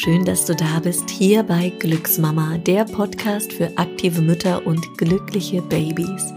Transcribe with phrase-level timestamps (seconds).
[0.00, 5.60] schön, dass du da bist, hier bei Glücksmama, der Podcast für aktive Mütter und glückliche
[5.60, 6.32] Babys.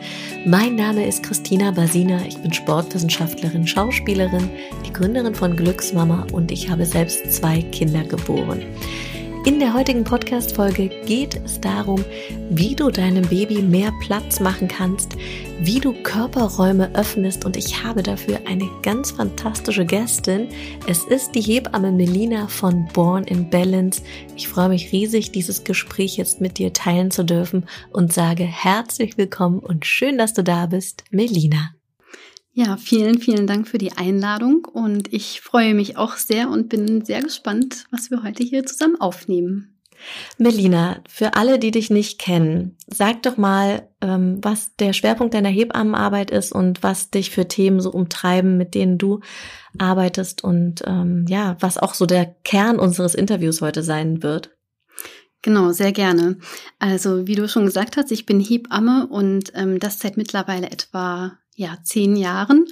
[0.45, 4.49] Mein Name ist Christina Basina, ich bin Sportwissenschaftlerin, Schauspielerin,
[4.85, 8.65] die Gründerin von Glücksmama und ich habe selbst zwei Kinder geboren.
[9.45, 12.05] In der heutigen Podcast-Folge geht es darum,
[12.49, 15.17] wie du deinem Baby mehr Platz machen kannst,
[15.59, 20.47] wie du Körperräume öffnest und ich habe dafür eine ganz fantastische Gästin.
[20.87, 24.01] Es ist die Hebamme Melina von Born in Balance.
[24.37, 29.17] Ich freue mich riesig, dieses Gespräch jetzt mit dir teilen zu dürfen und sage herzlich
[29.17, 31.71] willkommen und schön, dass du da bist, Melina.
[32.55, 37.03] Ja, vielen, vielen Dank für die Einladung und ich freue mich auch sehr und bin
[37.03, 39.79] sehr gespannt, was wir heute hier zusammen aufnehmen.
[40.37, 45.49] Melina, für alle, die dich nicht kennen, sag doch mal, ähm, was der Schwerpunkt deiner
[45.49, 49.21] Hebammenarbeit ist und was dich für Themen so umtreiben, mit denen du
[49.79, 54.51] arbeitest und ähm, ja, was auch so der Kern unseres Interviews heute sein wird.
[55.41, 56.37] Genau, sehr gerne.
[56.77, 61.39] Also wie du schon gesagt hast, ich bin Hebamme und ähm, das seit mittlerweile etwa
[61.55, 62.65] ja, zehn Jahren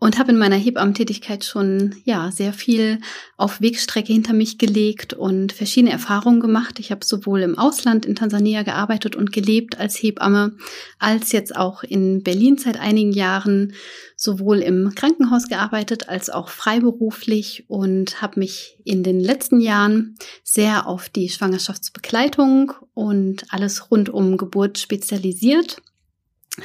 [0.00, 3.00] und habe in meiner Hebammentätigkeit schon ja sehr viel
[3.36, 6.78] auf Wegstrecke hinter mich gelegt und verschiedene Erfahrungen gemacht.
[6.78, 10.56] Ich habe sowohl im Ausland in Tansania gearbeitet und gelebt als Hebamme,
[10.98, 13.72] als jetzt auch in Berlin seit einigen Jahren
[14.16, 20.86] sowohl im Krankenhaus gearbeitet als auch freiberuflich und habe mich in den letzten Jahren sehr
[20.86, 25.80] auf die Schwangerschaftsbegleitung und alles rund um Geburt spezialisiert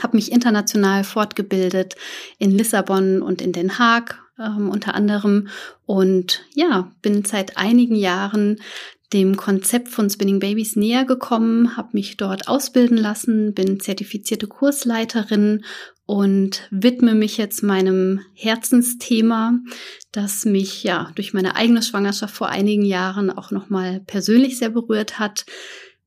[0.01, 1.95] habe mich international fortgebildet
[2.37, 5.47] in Lissabon und in Den Haag ähm, unter anderem.
[5.85, 8.61] Und ja, bin seit einigen Jahren
[9.13, 15.65] dem Konzept von Spinning Babies näher gekommen, habe mich dort ausbilden lassen, bin zertifizierte Kursleiterin
[16.05, 19.59] und widme mich jetzt meinem Herzensthema,
[20.11, 24.69] das mich ja durch meine eigene Schwangerschaft vor einigen Jahren auch noch mal persönlich sehr
[24.69, 25.45] berührt hat,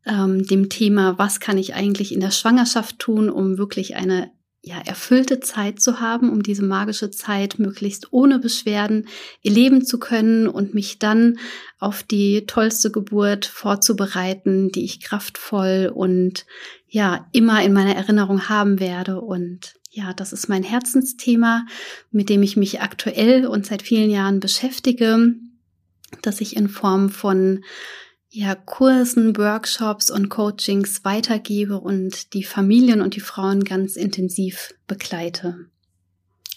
[0.06, 4.30] ähm, dem Thema, was kann ich eigentlich in der Schwangerschaft tun, um wirklich eine
[4.64, 9.08] ja, erfüllte Zeit zu haben, um diese magische Zeit möglichst ohne Beschwerden
[9.42, 11.38] erleben zu können und mich dann
[11.80, 16.46] auf die tollste Geburt vorzubereiten, die ich kraftvoll und
[16.86, 19.20] ja, immer in meiner Erinnerung haben werde.
[19.20, 21.66] Und ja, das ist mein Herzensthema,
[22.12, 25.34] mit dem ich mich aktuell und seit vielen Jahren beschäftige,
[26.22, 27.64] dass ich in Form von
[28.34, 35.66] ja, Kursen, Workshops und Coachings weitergebe und die Familien und die Frauen ganz intensiv begleite.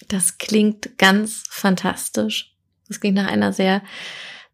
[0.07, 2.53] Das klingt ganz fantastisch.
[2.87, 3.81] Das klingt nach einer sehr,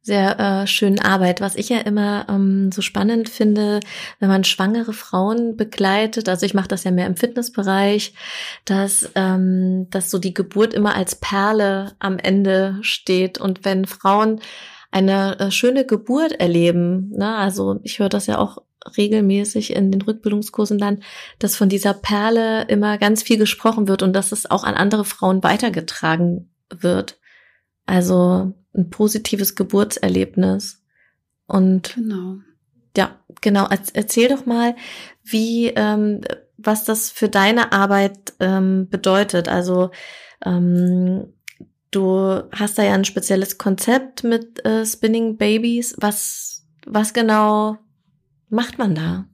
[0.02, 1.42] sehr äh, schönen Arbeit.
[1.42, 3.82] Was ich ja immer ähm, so spannend finde,
[4.20, 8.16] wenn man schwangere Frauen begleitet, also ich mache das ja mehr im Fitnessbereich,
[8.66, 13.38] dass, ähm, dass so die Geburt immer als Perle am Ende steht.
[13.38, 14.42] Und wenn Frauen
[14.92, 17.12] eine äh, schöne Geburt erleben.
[17.12, 17.36] Ne?
[17.36, 18.60] Also ich höre das ja auch
[18.98, 21.04] regelmäßig in den Rückbildungskursen dann,
[21.40, 25.06] dass von dieser Perle immer ganz viel gesprochen wird und dass es auch an andere
[25.06, 27.20] Frauen weitergetragen wird.
[27.86, 30.82] Also ein positives Geburtserlebnis.
[31.48, 32.38] Und genau.
[32.98, 33.68] ja, genau.
[33.94, 34.76] Erzähl doch mal,
[35.24, 36.22] wie, ähm,
[36.58, 39.48] was das für deine Arbeit ähm, bedeutet.
[39.48, 39.92] Also
[40.46, 41.34] ähm,
[41.92, 45.94] Du hast da ja ein spezielles Konzept mit äh, Spinning Babies.
[46.00, 47.78] Was, was genau
[48.50, 49.28] macht man da?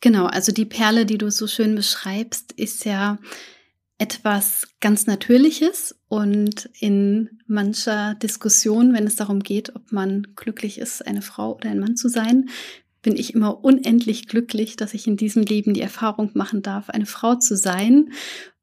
[0.00, 3.18] Genau, also die Perle, die du so schön beschreibst, ist ja
[3.98, 11.06] etwas ganz Natürliches und in mancher Diskussion, wenn es darum geht, ob man glücklich ist,
[11.06, 12.50] eine Frau oder ein Mann zu sein,
[13.00, 17.06] bin ich immer unendlich glücklich, dass ich in diesem Leben die Erfahrung machen darf, eine
[17.06, 18.12] Frau zu sein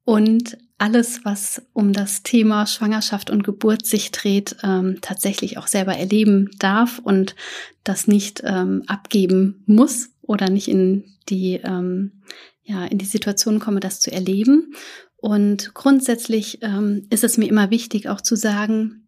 [0.04, 5.96] und alles, was um das Thema Schwangerschaft und Geburt sich dreht, ähm, tatsächlich auch selber
[5.96, 7.36] erleben darf und
[7.84, 12.24] das nicht ähm, abgeben muss oder nicht in die, ähm,
[12.64, 14.74] ja, in die Situation komme, das zu erleben.
[15.18, 19.08] Und grundsätzlich ähm, ist es mir immer wichtig, auch zu sagen,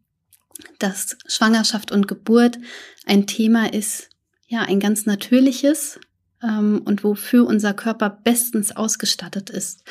[0.78, 2.60] dass Schwangerschaft und Geburt
[3.06, 4.10] ein Thema ist,
[4.48, 6.00] ja, ein ganz natürliches,
[6.44, 9.84] ähm, und wofür unser Körper bestens ausgestattet ist.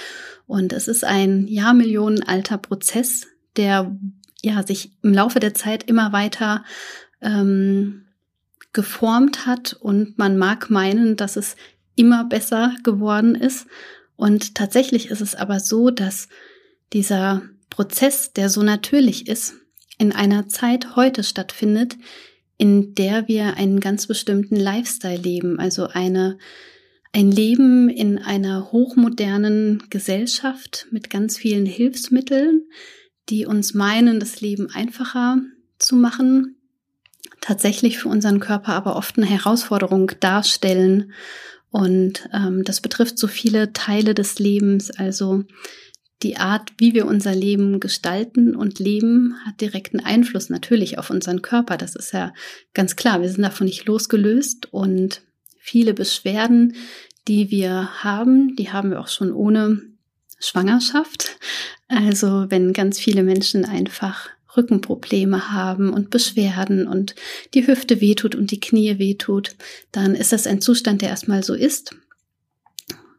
[0.51, 3.97] Und es ist ein Jahrmillionenalter Prozess, der
[4.43, 6.65] ja sich im Laufe der Zeit immer weiter
[7.21, 8.07] ähm,
[8.73, 11.55] geformt hat und man mag meinen, dass es
[11.95, 13.69] immer besser geworden ist.
[14.17, 16.27] Und tatsächlich ist es aber so, dass
[16.93, 19.55] dieser Prozess, der so natürlich ist,
[19.99, 21.97] in einer Zeit heute stattfindet,
[22.59, 26.39] in der wir einen ganz bestimmten Lifestyle leben, also eine
[27.13, 32.63] ein Leben in einer hochmodernen Gesellschaft mit ganz vielen Hilfsmitteln,
[33.29, 35.39] die uns meinen, das Leben einfacher
[35.79, 36.57] zu machen,
[37.41, 41.13] tatsächlich für unseren Körper aber oft eine Herausforderung darstellen.
[41.71, 44.91] Und ähm, das betrifft so viele Teile des Lebens.
[44.91, 45.45] Also
[46.23, 51.43] die Art, wie wir unser Leben gestalten und leben, hat direkten Einfluss natürlich auf unseren
[51.43, 51.77] Körper.
[51.77, 52.35] Das ist ja
[52.75, 53.23] ganz klar.
[53.23, 55.23] Wir sind davon nicht losgelöst und
[55.61, 56.75] viele Beschwerden,
[57.29, 59.83] die wir haben, die haben wir auch schon ohne
[60.41, 61.39] Schwangerschaft.
[61.89, 67.15] Also wenn ganz viele Menschen einfach Rückenprobleme haben und Beschwerden und
[67.55, 69.55] die Hüfte wehtut und die Knie wehtut,
[69.93, 71.95] dann ist das ein Zustand, der erstmal so ist.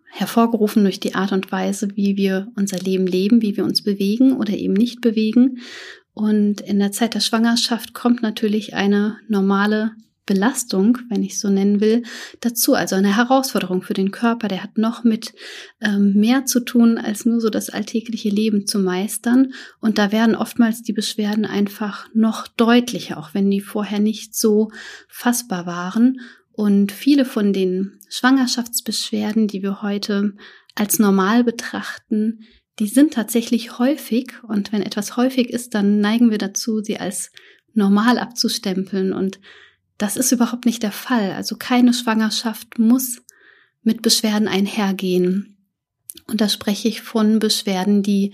[0.09, 4.35] Hervorgerufen durch die Art und Weise, wie wir unser Leben leben, wie wir uns bewegen
[4.35, 5.59] oder eben nicht bewegen.
[6.13, 9.91] Und in der Zeit der Schwangerschaft kommt natürlich eine normale
[10.31, 12.03] Belastung, wenn ich so nennen will,
[12.39, 12.73] dazu.
[12.73, 14.47] Also eine Herausforderung für den Körper.
[14.47, 15.33] Der hat noch mit
[15.81, 19.53] ähm, mehr zu tun, als nur so das alltägliche Leben zu meistern.
[19.81, 24.71] Und da werden oftmals die Beschwerden einfach noch deutlicher, auch wenn die vorher nicht so
[25.09, 26.21] fassbar waren.
[26.53, 30.33] Und viele von den Schwangerschaftsbeschwerden, die wir heute
[30.75, 32.45] als normal betrachten,
[32.79, 34.31] die sind tatsächlich häufig.
[34.43, 37.31] Und wenn etwas häufig ist, dann neigen wir dazu, sie als
[37.73, 39.13] normal abzustempeln.
[39.13, 39.39] Und
[39.97, 41.31] das ist überhaupt nicht der Fall.
[41.33, 43.21] Also keine Schwangerschaft muss
[43.83, 45.57] mit Beschwerden einhergehen.
[46.27, 48.33] Und da spreche ich von Beschwerden, die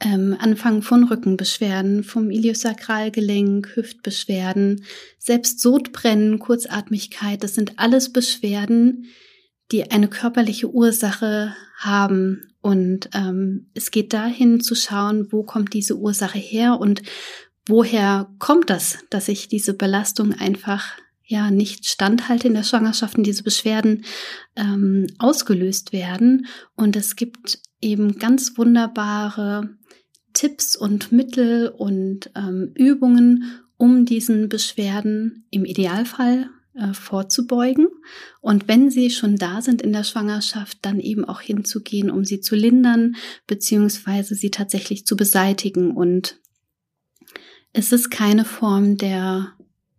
[0.00, 4.84] ähm, anfangen von Rückenbeschwerden, vom Iliosakralgelenk, Hüftbeschwerden,
[5.18, 7.42] selbst Sodbrennen, Kurzatmigkeit.
[7.42, 9.06] Das sind alles Beschwerden,
[9.72, 12.54] die eine körperliche Ursache haben.
[12.60, 17.02] Und ähm, es geht dahin zu schauen, wo kommt diese Ursache her und
[17.66, 20.92] woher kommt das, dass ich diese Belastung einfach
[21.26, 24.04] ja nicht standhalte in der Schwangerschaft und diese Beschwerden
[24.56, 26.46] ähm, ausgelöst werden.
[26.76, 29.70] Und es gibt eben ganz wunderbare
[30.34, 37.88] Tipps und Mittel und ähm, Übungen, um diesen Beschwerden im Idealfall äh, vorzubeugen.
[38.40, 42.40] Und wenn sie schon da sind in der Schwangerschaft, dann eben auch hinzugehen, um sie
[42.40, 45.92] zu lindern, beziehungsweise sie tatsächlich zu beseitigen.
[45.92, 46.40] Und
[47.74, 49.52] es ist keine Form der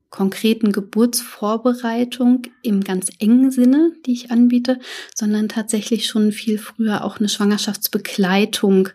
[0.10, 4.80] konkreten Geburtsvorbereitung im ganz engen Sinne, die ich anbiete,
[5.14, 8.90] sondern tatsächlich schon viel früher auch eine Schwangerschaftsbegleitung,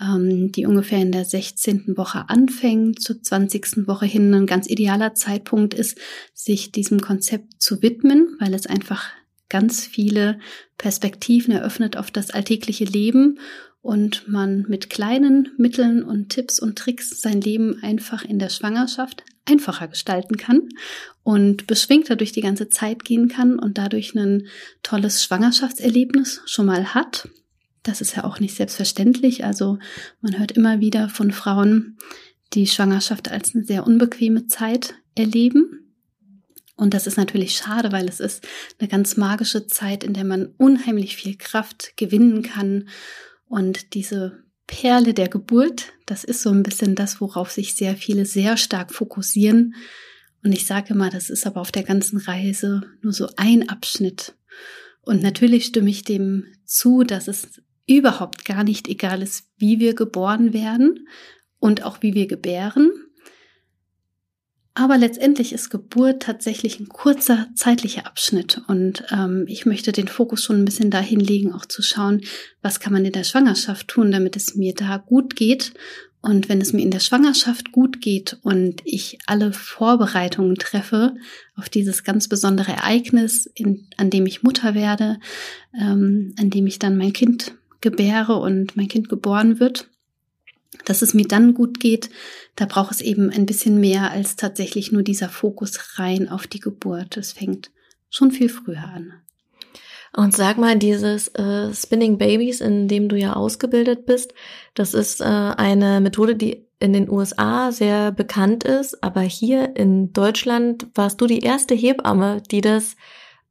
[0.00, 1.96] ähm, die ungefähr in der 16.
[1.96, 3.86] Woche anfängt, zur 20.
[3.86, 5.98] Woche hin ein ganz idealer Zeitpunkt ist,
[6.34, 9.08] sich diesem Konzept zu widmen, weil es einfach
[9.48, 10.40] ganz viele
[10.78, 13.38] Perspektiven eröffnet auf das alltägliche Leben
[13.82, 19.24] und man mit kleinen Mitteln und Tipps und Tricks sein Leben einfach in der Schwangerschaft
[19.46, 20.68] einfacher gestalten kann
[21.22, 24.46] und beschwingter durch die ganze Zeit gehen kann und dadurch ein
[24.82, 27.28] tolles Schwangerschaftserlebnis schon mal hat.
[27.82, 29.44] Das ist ja auch nicht selbstverständlich.
[29.44, 29.78] Also
[30.20, 31.96] man hört immer wieder von Frauen,
[32.52, 35.94] die Schwangerschaft als eine sehr unbequeme Zeit erleben.
[36.76, 38.46] Und das ist natürlich schade, weil es ist
[38.78, 42.88] eine ganz magische Zeit, in der man unheimlich viel Kraft gewinnen kann
[43.50, 48.24] und diese Perle der Geburt, das ist so ein bisschen das, worauf sich sehr viele
[48.24, 49.74] sehr stark fokussieren.
[50.44, 54.36] Und ich sage mal, das ist aber auf der ganzen Reise nur so ein Abschnitt.
[55.02, 59.96] Und natürlich stimme ich dem zu, dass es überhaupt gar nicht egal ist, wie wir
[59.96, 61.08] geboren werden
[61.58, 62.92] und auch wie wir gebären.
[64.80, 70.42] Aber letztendlich ist Geburt tatsächlich ein kurzer zeitlicher Abschnitt und ähm, ich möchte den Fokus
[70.42, 72.22] schon ein bisschen dahin legen, auch zu schauen,
[72.62, 75.74] was kann man in der Schwangerschaft tun, damit es mir da gut geht.
[76.22, 81.14] Und wenn es mir in der Schwangerschaft gut geht und ich alle Vorbereitungen treffe
[81.56, 85.18] auf dieses ganz besondere Ereignis, in, an dem ich Mutter werde,
[85.78, 89.90] ähm, an dem ich dann mein Kind gebäre und mein Kind geboren wird,
[90.84, 92.10] dass es mir dann gut geht,
[92.56, 96.60] da braucht es eben ein bisschen mehr als tatsächlich nur dieser Fokus rein auf die
[96.60, 97.16] Geburt.
[97.16, 97.70] Es fängt
[98.08, 99.14] schon viel früher an.
[100.16, 104.34] Und sag mal, dieses äh, Spinning Babies, in dem du ja ausgebildet bist,
[104.74, 110.12] das ist äh, eine Methode, die in den USA sehr bekannt ist, aber hier in
[110.12, 112.96] Deutschland warst du die erste Hebamme, die das,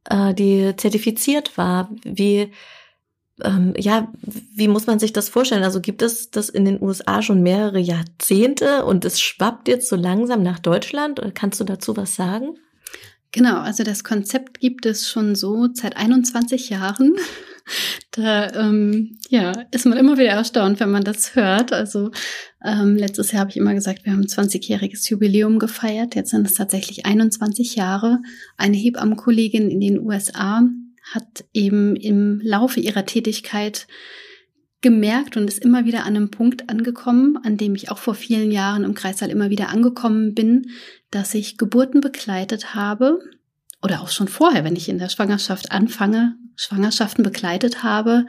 [0.10, 1.90] äh, die zertifiziert war.
[2.04, 2.52] Wie
[3.44, 5.64] ähm, ja, wie muss man sich das vorstellen?
[5.64, 9.96] Also gibt es das in den USA schon mehrere Jahrzehnte und es schwappt jetzt so
[9.96, 11.22] langsam nach Deutschland?
[11.34, 12.56] Kannst du dazu was sagen?
[13.32, 17.14] Genau, also das Konzept gibt es schon so seit 21 Jahren.
[18.10, 21.72] Da ähm, ja, ist man immer wieder erstaunt, wenn man das hört.
[21.72, 22.10] Also
[22.66, 26.16] ähm, letztes Jahr habe ich immer gesagt, wir haben 20-jähriges Jubiläum gefeiert.
[26.16, 28.24] Jetzt sind es tatsächlich 21 Jahre.
[28.58, 30.64] Eine Hebammenkollegin in den USA
[31.14, 33.88] hat eben im Laufe ihrer Tätigkeit
[34.82, 38.52] gemerkt und ist immer wieder an einem Punkt angekommen, an dem ich auch vor vielen
[38.52, 40.72] Jahren im Kreissaal immer wieder angekommen bin,
[41.12, 43.20] dass ich Geburten begleitet habe
[43.82, 48.26] oder auch schon vorher, wenn ich in der Schwangerschaft anfange, Schwangerschaften begleitet habe,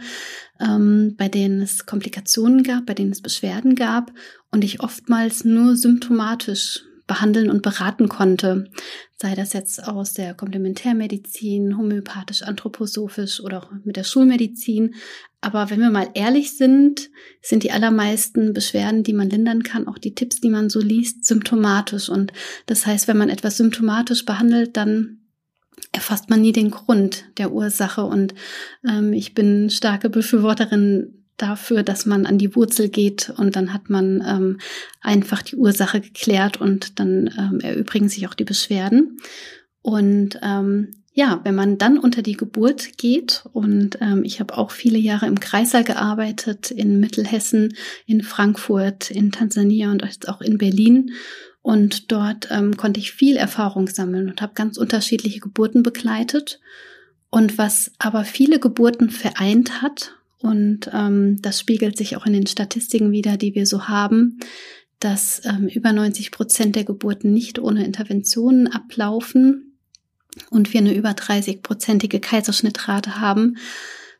[0.60, 4.12] ähm, bei denen es Komplikationen gab, bei denen es Beschwerden gab
[4.50, 8.70] und ich oftmals nur symptomatisch behandeln und beraten konnte,
[9.16, 14.94] sei das jetzt aus der Komplementärmedizin, homöopathisch, anthroposophisch oder auch mit der Schulmedizin.
[15.40, 17.10] Aber wenn wir mal ehrlich sind,
[17.42, 21.24] sind die allermeisten Beschwerden, die man lindern kann, auch die Tipps, die man so liest,
[21.24, 22.08] symptomatisch.
[22.08, 22.32] Und
[22.66, 25.18] das heißt, wenn man etwas symptomatisch behandelt, dann
[25.90, 28.04] erfasst man nie den Grund der Ursache.
[28.04, 28.34] Und
[28.88, 33.90] ähm, ich bin starke Befürworterin dafür, dass man an die Wurzel geht und dann hat
[33.90, 34.58] man ähm,
[35.00, 39.18] einfach die Ursache geklärt und dann ähm, erübrigen sich auch die Beschwerden.
[39.82, 44.70] Und ähm, ja, wenn man dann unter die Geburt geht und ähm, ich habe auch
[44.70, 47.74] viele Jahre im Kreißsaal gearbeitet, in Mittelhessen,
[48.06, 51.12] in Frankfurt, in Tansania und auch in Berlin.
[51.62, 56.60] Und dort ähm, konnte ich viel Erfahrung sammeln und habe ganz unterschiedliche Geburten begleitet.
[57.28, 62.46] Und was aber viele Geburten vereint hat und ähm, das spiegelt sich auch in den
[62.46, 64.38] Statistiken wieder, die wir so haben,
[64.98, 69.78] dass ähm, über 90 Prozent der Geburten nicht ohne Interventionen ablaufen
[70.50, 73.56] und wir eine über 30-prozentige Kaiserschnittrate haben,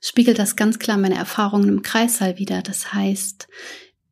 [0.01, 2.63] spiegelt das ganz klar meine Erfahrungen im Kreissaal wieder.
[2.63, 3.49] Das heißt,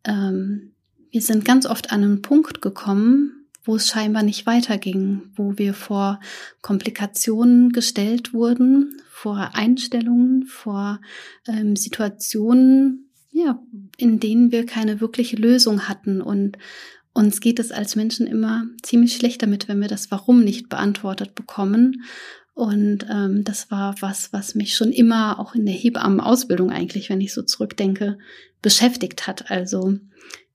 [0.04, 0.72] ähm,
[1.10, 5.74] wir sind ganz oft an einen Punkt gekommen, wo es scheinbar nicht weiterging, wo wir
[5.74, 6.20] vor
[6.62, 11.00] Komplikationen gestellt wurden, vor Einstellungen, vor
[11.48, 13.60] ähm, Situationen, ja,
[13.96, 16.20] in denen wir keine wirkliche Lösung hatten.
[16.20, 16.56] Und
[17.14, 21.34] uns geht es als Menschen immer ziemlich schlecht damit, wenn wir das Warum nicht beantwortet
[21.34, 22.04] bekommen.
[22.54, 27.20] Und ähm, das war was, was mich schon immer auch in der Hebammenausbildung eigentlich, wenn
[27.20, 28.18] ich so zurückdenke,
[28.62, 29.50] beschäftigt hat.
[29.50, 29.98] Also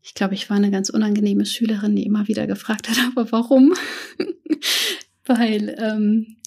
[0.01, 3.73] ich glaube, ich war eine ganz unangenehme Schülerin, die immer wieder gefragt hat, aber warum?
[5.25, 6.37] Weil ähm,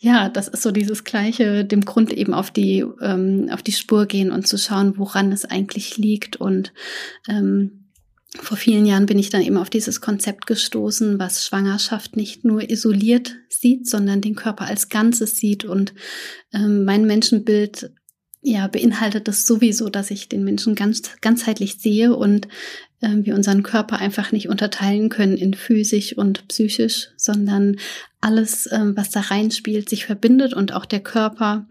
[0.00, 4.06] ja, das ist so dieses gleiche, dem Grund eben auf die ähm, auf die Spur
[4.06, 6.36] gehen und zu schauen, woran es eigentlich liegt.
[6.36, 6.72] Und
[7.28, 7.88] ähm,
[8.36, 12.70] vor vielen Jahren bin ich dann eben auf dieses Konzept gestoßen, was Schwangerschaft nicht nur
[12.70, 15.64] isoliert sieht, sondern den Körper als Ganzes sieht.
[15.64, 15.94] Und
[16.52, 17.90] ähm, mein Menschenbild
[18.48, 22.48] ja, beinhaltet das sowieso, dass ich den Menschen ganz ganzheitlich sehe und
[23.00, 27.76] äh, wir unseren Körper einfach nicht unterteilen können in physisch und psychisch, sondern
[28.20, 31.66] alles, äh, was da reinspielt, sich verbindet und auch der Körper.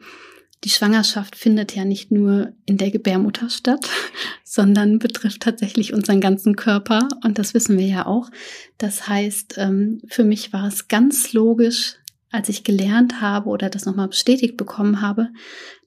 [0.64, 3.88] Die Schwangerschaft findet ja nicht nur in der Gebärmutter statt,
[4.44, 8.30] sondern betrifft tatsächlich unseren ganzen Körper und das wissen wir ja auch.
[8.78, 11.96] Das heißt, ähm, für mich war es ganz logisch,
[12.30, 15.30] als ich gelernt habe oder das nochmal bestätigt bekommen habe,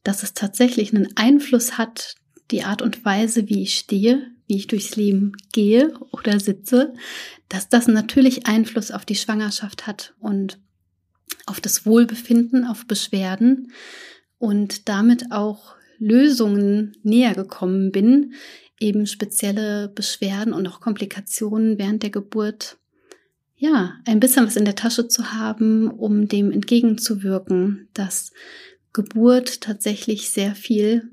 [0.02, 2.14] dass es tatsächlich einen Einfluss hat,
[2.50, 6.94] die Art und Weise, wie ich stehe, wie ich durchs Leben gehe oder sitze,
[7.48, 10.58] dass das natürlich Einfluss auf die Schwangerschaft hat und
[11.46, 13.72] auf das Wohlbefinden, auf Beschwerden
[14.38, 18.34] und damit auch Lösungen näher gekommen bin,
[18.80, 22.78] eben spezielle Beschwerden und auch Komplikationen während der Geburt
[23.60, 28.32] ja, ein bisschen was in der Tasche zu haben, um dem entgegenzuwirken, dass
[28.92, 31.10] Geburt tatsächlich sehr viel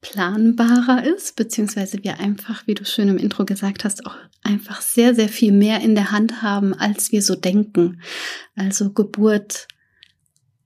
[0.00, 5.14] planbarer ist, beziehungsweise wir einfach, wie du schön im Intro gesagt hast, auch einfach sehr,
[5.14, 8.02] sehr viel mehr in der Hand haben, als wir so denken.
[8.56, 9.68] Also Geburt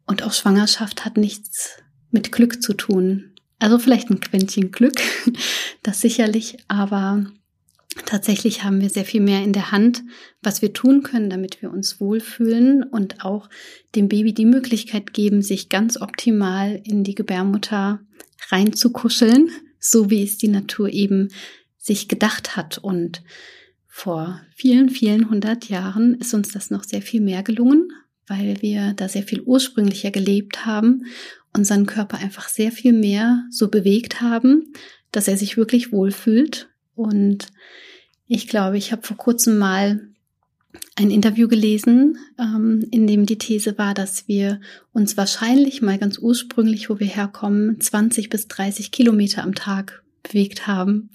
[0.07, 1.77] und auch Schwangerschaft hat nichts
[2.11, 3.35] mit Glück zu tun.
[3.59, 5.01] Also vielleicht ein Quäntchen Glück,
[5.83, 7.27] das sicherlich, aber
[8.05, 10.05] Tatsächlich haben wir sehr viel mehr in der Hand,
[10.43, 13.49] was wir tun können, damit wir uns wohlfühlen und auch
[13.95, 18.01] dem Baby die Möglichkeit geben, sich ganz optimal in die Gebärmutter
[18.51, 19.51] reinzukuscheln,
[19.81, 21.29] so wie es die Natur eben
[21.79, 22.79] sich gedacht hat.
[22.79, 23.23] Und
[23.87, 27.91] vor vielen, vielen hundert Jahren ist uns das noch sehr viel mehr gelungen,
[28.27, 31.07] weil wir da sehr viel ursprünglicher gelebt haben,
[31.55, 34.73] unseren Körper einfach sehr viel mehr so bewegt haben,
[35.13, 37.53] dass er sich wirklich wohlfühlt und
[38.27, 40.09] ich glaube, ich habe vor kurzem mal
[40.97, 44.61] ein Interview gelesen, ähm, in dem die These war, dass wir
[44.93, 50.67] uns wahrscheinlich mal ganz ursprünglich, wo wir herkommen, 20 bis 30 Kilometer am Tag bewegt
[50.67, 51.11] haben.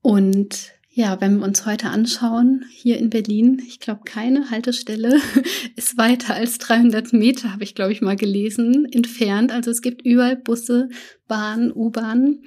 [0.00, 5.20] Und ja, wenn wir uns heute anschauen, hier in Berlin, ich glaube, keine Haltestelle
[5.76, 9.52] ist weiter als 300 Meter, habe ich, glaube ich, mal gelesen, entfernt.
[9.52, 10.88] Also es gibt überall Busse,
[11.28, 12.44] Bahnen, U-Bahnen.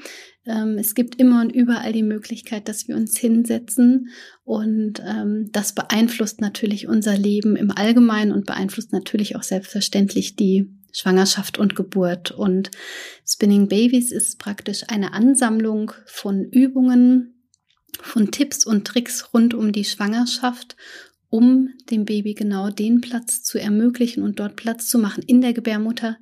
[0.48, 4.10] Ähm, es gibt immer und überall die Möglichkeit, dass wir uns hinsetzen
[4.44, 10.72] und ähm, das beeinflusst natürlich unser Leben im Allgemeinen und beeinflusst natürlich auch selbstverständlich die
[10.92, 12.32] Schwangerschaft und Geburt.
[12.32, 12.72] Und
[13.28, 17.36] Spinning Babies ist praktisch eine Ansammlung von Übungen,
[18.02, 20.76] von Tipps und Tricks rund um die Schwangerschaft
[21.30, 25.54] um dem Baby genau den Platz zu ermöglichen und dort Platz zu machen in der
[25.54, 26.18] Gebärmutter,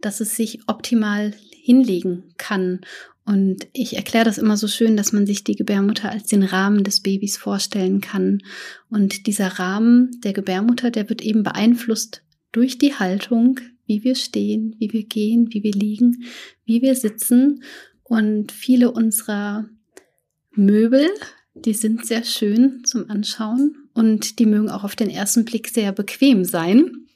[0.00, 2.80] dass es sich optimal hinlegen kann.
[3.26, 6.84] Und ich erkläre das immer so schön, dass man sich die Gebärmutter als den Rahmen
[6.84, 8.42] des Babys vorstellen kann.
[8.90, 14.76] Und dieser Rahmen der Gebärmutter, der wird eben beeinflusst durch die Haltung, wie wir stehen,
[14.78, 16.24] wie wir gehen, wie wir liegen,
[16.64, 17.62] wie wir sitzen.
[18.02, 19.68] Und viele unserer
[20.56, 21.08] Möbel,
[21.54, 25.92] die sind sehr schön zum Anschauen und die mögen auch auf den ersten Blick sehr
[25.92, 27.06] bequem sein.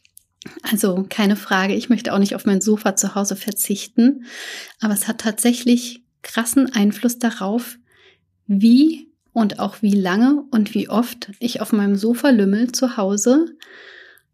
[0.62, 4.24] Also keine Frage, ich möchte auch nicht auf mein Sofa zu Hause verzichten,
[4.80, 7.78] aber es hat tatsächlich krassen Einfluss darauf,
[8.46, 13.46] wie und auch wie lange und wie oft ich auf meinem Sofa lümmel zu Hause,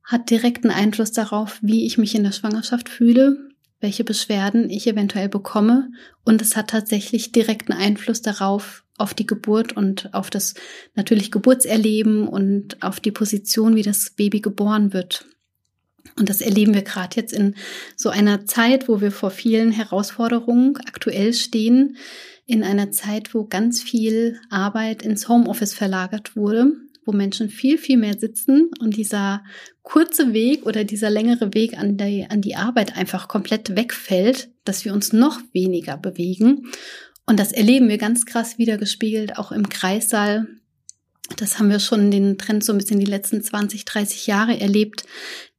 [0.02, 3.48] hat direkten Einfluss darauf, wie ich mich in der Schwangerschaft fühle,
[3.80, 5.90] welche Beschwerden ich eventuell bekomme
[6.24, 10.54] und es hat tatsächlich direkten Einfluss darauf, auf die Geburt und auf das
[10.94, 15.26] natürlich Geburtserleben und auf die Position, wie das Baby geboren wird.
[16.16, 17.54] Und das erleben wir gerade jetzt in
[17.96, 21.96] so einer Zeit, wo wir vor vielen Herausforderungen aktuell stehen,
[22.46, 26.72] in einer Zeit, wo ganz viel Arbeit ins Homeoffice verlagert wurde,
[27.04, 29.42] wo Menschen viel, viel mehr sitzen und dieser
[29.82, 34.84] kurze Weg oder dieser längere Weg an die, an die Arbeit einfach komplett wegfällt, dass
[34.84, 36.70] wir uns noch weniger bewegen.
[37.26, 40.46] Und das erleben wir ganz krass wiedergespiegelt auch im Kreissaal.
[41.36, 45.04] Das haben wir schon den Trend so ein bisschen die letzten 20, 30 Jahre erlebt,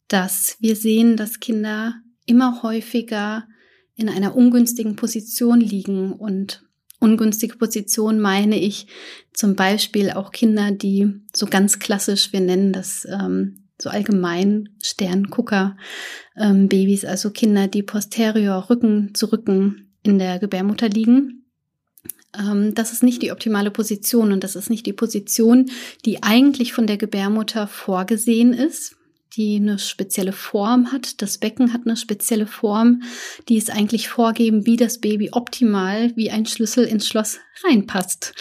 [0.07, 1.95] dass wir sehen, dass Kinder
[2.27, 3.47] immer häufiger
[3.95, 6.63] in einer ungünstigen Position liegen und
[6.99, 8.87] ungünstige Position meine ich
[9.33, 15.77] zum Beispiel auch Kinder, die so ganz klassisch, wir nennen das ähm, so allgemein Sterngucker
[16.37, 16.69] ähm,
[17.05, 21.44] also Kinder, die posterior Rücken zu Rücken in der Gebärmutter liegen.
[22.39, 25.69] Ähm, das ist nicht die optimale Position und das ist nicht die Position,
[26.05, 28.95] die eigentlich von der Gebärmutter vorgesehen ist
[29.35, 31.21] die eine spezielle Form hat.
[31.21, 33.01] Das Becken hat eine spezielle Form,
[33.49, 38.33] die es eigentlich vorgeben, wie das Baby optimal wie ein Schlüssel ins Schloss reinpasst.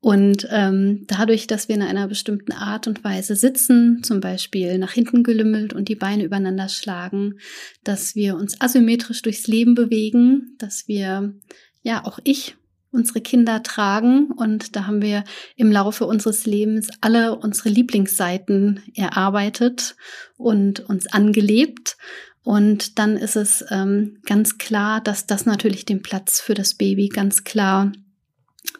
[0.00, 4.92] Und ähm, dadurch, dass wir in einer bestimmten Art und Weise sitzen, zum Beispiel nach
[4.92, 7.40] hinten gelümmelt und die Beine übereinander schlagen,
[7.82, 11.34] dass wir uns asymmetrisch durchs Leben bewegen, dass wir,
[11.82, 12.54] ja, auch ich
[12.96, 14.32] unsere Kinder tragen.
[14.32, 15.22] Und da haben wir
[15.54, 19.96] im Laufe unseres Lebens alle unsere Lieblingsseiten erarbeitet
[20.36, 21.96] und uns angelebt.
[22.42, 27.08] Und dann ist es ähm, ganz klar, dass das natürlich den Platz für das Baby
[27.08, 27.92] ganz klar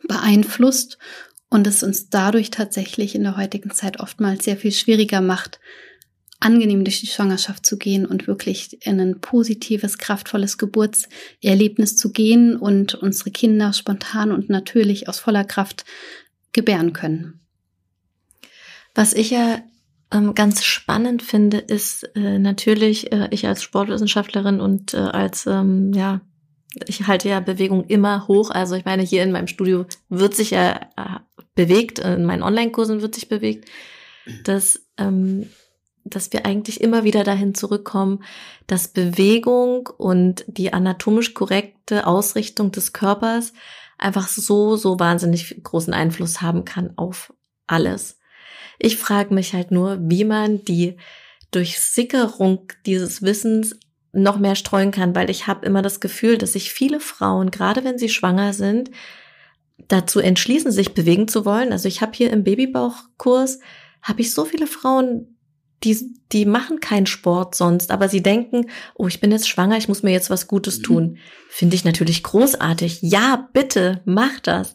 [0.09, 0.99] beeinflusst
[1.49, 5.61] und es uns dadurch tatsächlich in der heutigen Zeit oftmals sehr viel schwieriger macht,
[6.41, 12.57] angenehm durch die Schwangerschaft zu gehen und wirklich in ein positives, kraftvolles Geburtserlebnis zu gehen
[12.57, 15.85] und unsere Kinder spontan und natürlich aus voller Kraft
[16.53, 17.41] gebären können.
[18.95, 19.61] Was ich ja
[20.13, 25.93] ähm, ganz spannend finde, ist äh, natürlich, äh, ich als Sportwissenschaftlerin und äh, als, ähm,
[25.93, 26.21] ja,
[26.87, 28.51] ich halte ja Bewegung immer hoch.
[28.51, 31.19] Also ich meine, hier in meinem Studio wird sich ja äh,
[31.55, 33.69] bewegt, in meinen Online-Kursen wird sich bewegt,
[34.45, 35.49] dass ähm,
[36.09, 38.23] dass wir eigentlich immer wieder dahin zurückkommen,
[38.67, 43.53] dass Bewegung und die anatomisch korrekte Ausrichtung des Körpers
[43.99, 47.33] einfach so, so wahnsinnig großen Einfluss haben kann auf
[47.67, 48.19] alles.
[48.79, 50.97] Ich frage mich halt nur, wie man die
[51.51, 53.79] Durchsickerung dieses Wissens
[54.13, 57.85] noch mehr streuen kann, weil ich habe immer das Gefühl, dass sich viele Frauen, gerade
[57.85, 58.91] wenn sie schwanger sind,
[59.89, 61.73] dazu entschließen, sich bewegen zu wollen.
[61.73, 63.61] Also ich habe hier im Babybauchkurs,
[64.03, 65.36] habe ich so viele Frauen,
[65.85, 69.89] die, die machen keinen Sport sonst, aber sie denken, oh, ich bin jetzt schwanger, ich
[69.89, 71.05] muss mir jetzt was Gutes tun.
[71.05, 71.19] Mhm.
[71.51, 73.01] Finde ich natürlich großartig.
[73.03, 74.75] Ja, bitte, mach das.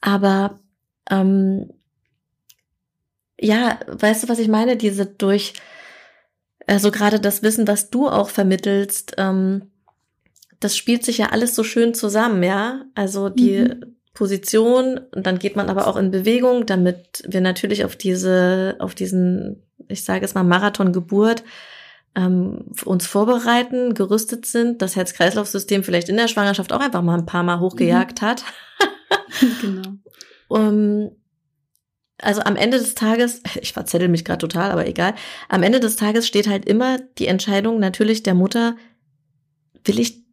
[0.00, 0.60] Aber
[1.10, 1.70] ähm,
[3.40, 4.76] ja, weißt du, was ich meine?
[4.76, 5.54] Diese durch,
[6.66, 9.70] also gerade das Wissen, was du auch vermittelst, ähm,
[10.60, 12.84] das spielt sich ja alles so schön zusammen, ja.
[12.94, 13.97] Also die mhm.
[14.18, 18.94] Position, und dann geht man aber auch in Bewegung, damit wir natürlich auf diese, auf
[18.94, 21.44] diesen ich sage es mal, Marathon-Geburt
[22.14, 27.26] ähm, uns vorbereiten, gerüstet sind, das Herz-Kreislauf-System vielleicht in der Schwangerschaft auch einfach mal ein
[27.26, 28.26] paar Mal hochgejagt mhm.
[28.26, 28.44] hat.
[29.60, 29.92] genau.
[30.48, 31.10] Um,
[32.20, 35.14] also am Ende des Tages, ich verzettel mich gerade total, aber egal,
[35.48, 38.76] am Ende des Tages steht halt immer die Entscheidung natürlich der Mutter,
[39.84, 40.24] will ich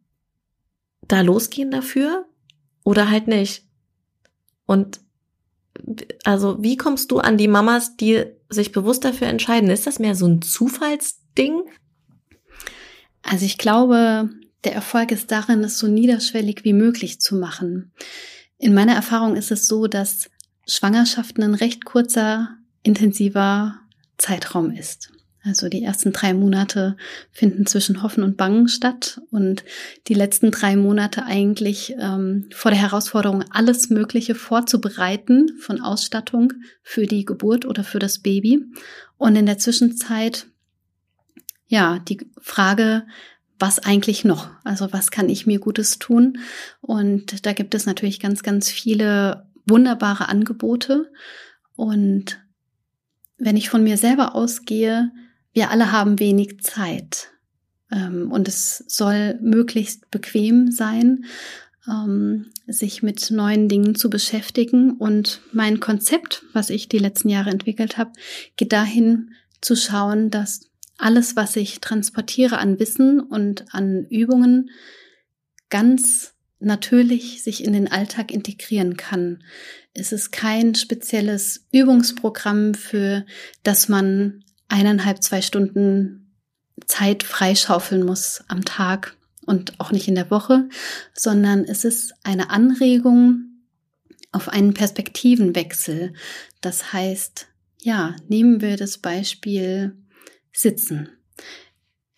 [1.06, 2.26] da losgehen dafür
[2.82, 3.65] oder halt nicht?
[4.66, 5.00] Und
[6.24, 9.70] also wie kommst du an die Mamas, die sich bewusst dafür entscheiden?
[9.70, 11.62] Ist das mehr so ein Zufallsding?
[13.22, 14.30] Also ich glaube,
[14.64, 17.92] der Erfolg ist darin, es so niederschwellig wie möglich zu machen.
[18.58, 20.30] In meiner Erfahrung ist es so, dass
[20.66, 23.78] Schwangerschaften ein recht kurzer, intensiver
[24.18, 25.12] Zeitraum ist.
[25.46, 26.96] Also die ersten drei Monate
[27.30, 29.64] finden zwischen Hoffen und Bangen statt und
[30.08, 37.06] die letzten drei Monate eigentlich ähm, vor der Herausforderung, alles Mögliche vorzubereiten von Ausstattung für
[37.06, 38.64] die Geburt oder für das Baby.
[39.18, 40.46] Und in der Zwischenzeit,
[41.68, 43.06] ja, die Frage,
[43.58, 44.50] was eigentlich noch?
[44.64, 46.38] Also was kann ich mir Gutes tun?
[46.80, 51.10] Und da gibt es natürlich ganz, ganz viele wunderbare Angebote.
[51.76, 52.40] Und
[53.38, 55.12] wenn ich von mir selber ausgehe,
[55.56, 57.30] wir alle haben wenig Zeit.
[57.90, 61.24] Ähm, und es soll möglichst bequem sein,
[61.88, 64.92] ähm, sich mit neuen Dingen zu beschäftigen.
[64.92, 68.12] Und mein Konzept, was ich die letzten Jahre entwickelt habe,
[68.56, 74.70] geht dahin zu schauen, dass alles, was ich transportiere an Wissen und an Übungen,
[75.70, 79.42] ganz natürlich sich in den Alltag integrieren kann.
[79.94, 83.24] Es ist kein spezielles Übungsprogramm, für
[83.62, 86.34] das man eineinhalb, zwei Stunden
[86.86, 90.68] Zeit freischaufeln muss am Tag und auch nicht in der Woche,
[91.14, 93.46] sondern es ist eine Anregung
[94.32, 96.12] auf einen Perspektivenwechsel.
[96.60, 97.46] Das heißt,
[97.80, 99.96] ja, nehmen wir das Beispiel
[100.52, 101.08] Sitzen.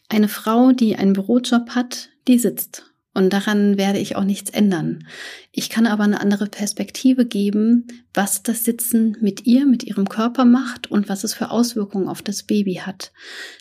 [0.09, 5.07] Eine Frau, die einen Bürojob hat, die sitzt und daran werde ich auch nichts ändern.
[5.51, 10.45] Ich kann aber eine andere Perspektive geben, was das Sitzen mit ihr, mit ihrem Körper
[10.45, 13.13] macht und was es für Auswirkungen auf das Baby hat.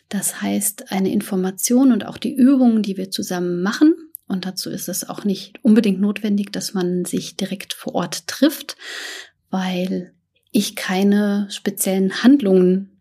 [0.08, 3.94] Das heißt, eine Information und auch die Übungen, die wir zusammen machen,
[4.28, 8.76] und dazu ist es auch nicht unbedingt notwendig, dass man sich direkt vor Ort trifft,
[9.50, 10.12] weil
[10.52, 12.97] ich keine speziellen Handlungen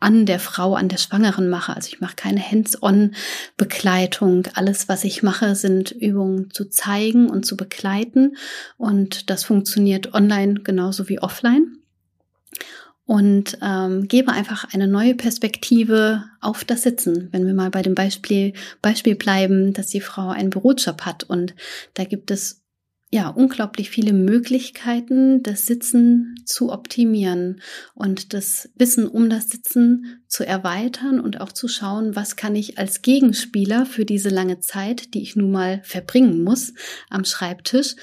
[0.00, 1.74] an der Frau, an der Schwangeren mache.
[1.74, 4.48] Also ich mache keine Hands-on-Begleitung.
[4.54, 8.36] Alles, was ich mache, sind Übungen zu zeigen und zu begleiten.
[8.76, 11.78] Und das funktioniert online genauso wie offline.
[13.06, 17.28] Und ähm, gebe einfach eine neue Perspektive auf das Sitzen.
[17.32, 21.54] Wenn wir mal bei dem Beispiel, Beispiel bleiben, dass die Frau einen Bürojob hat und
[21.92, 22.63] da gibt es
[23.14, 27.60] ja, unglaublich viele Möglichkeiten, das Sitzen zu optimieren
[27.94, 32.76] und das Wissen um das Sitzen zu erweitern und auch zu schauen, was kann ich
[32.76, 36.72] als Gegenspieler für diese lange Zeit, die ich nun mal verbringen muss
[37.08, 37.94] am Schreibtisch,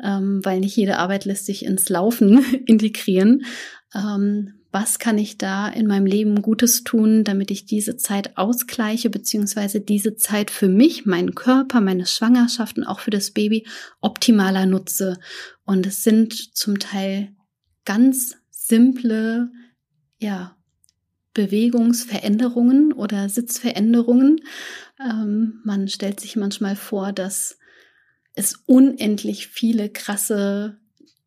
[0.00, 3.42] ähm, weil nicht jede Arbeit lässt sich ins Laufen integrieren,
[3.92, 9.10] ähm, was kann ich da in meinem Leben Gutes tun, damit ich diese Zeit ausgleiche,
[9.10, 13.66] beziehungsweise diese Zeit für mich, meinen Körper, meine Schwangerschaft und auch für das Baby
[14.00, 15.18] optimaler nutze.
[15.64, 17.34] Und es sind zum Teil
[17.84, 19.50] ganz simple,
[20.18, 20.56] ja,
[21.34, 24.40] Bewegungsveränderungen oder Sitzveränderungen.
[25.00, 27.58] Ähm, man stellt sich manchmal vor, dass
[28.34, 30.78] es unendlich viele krasse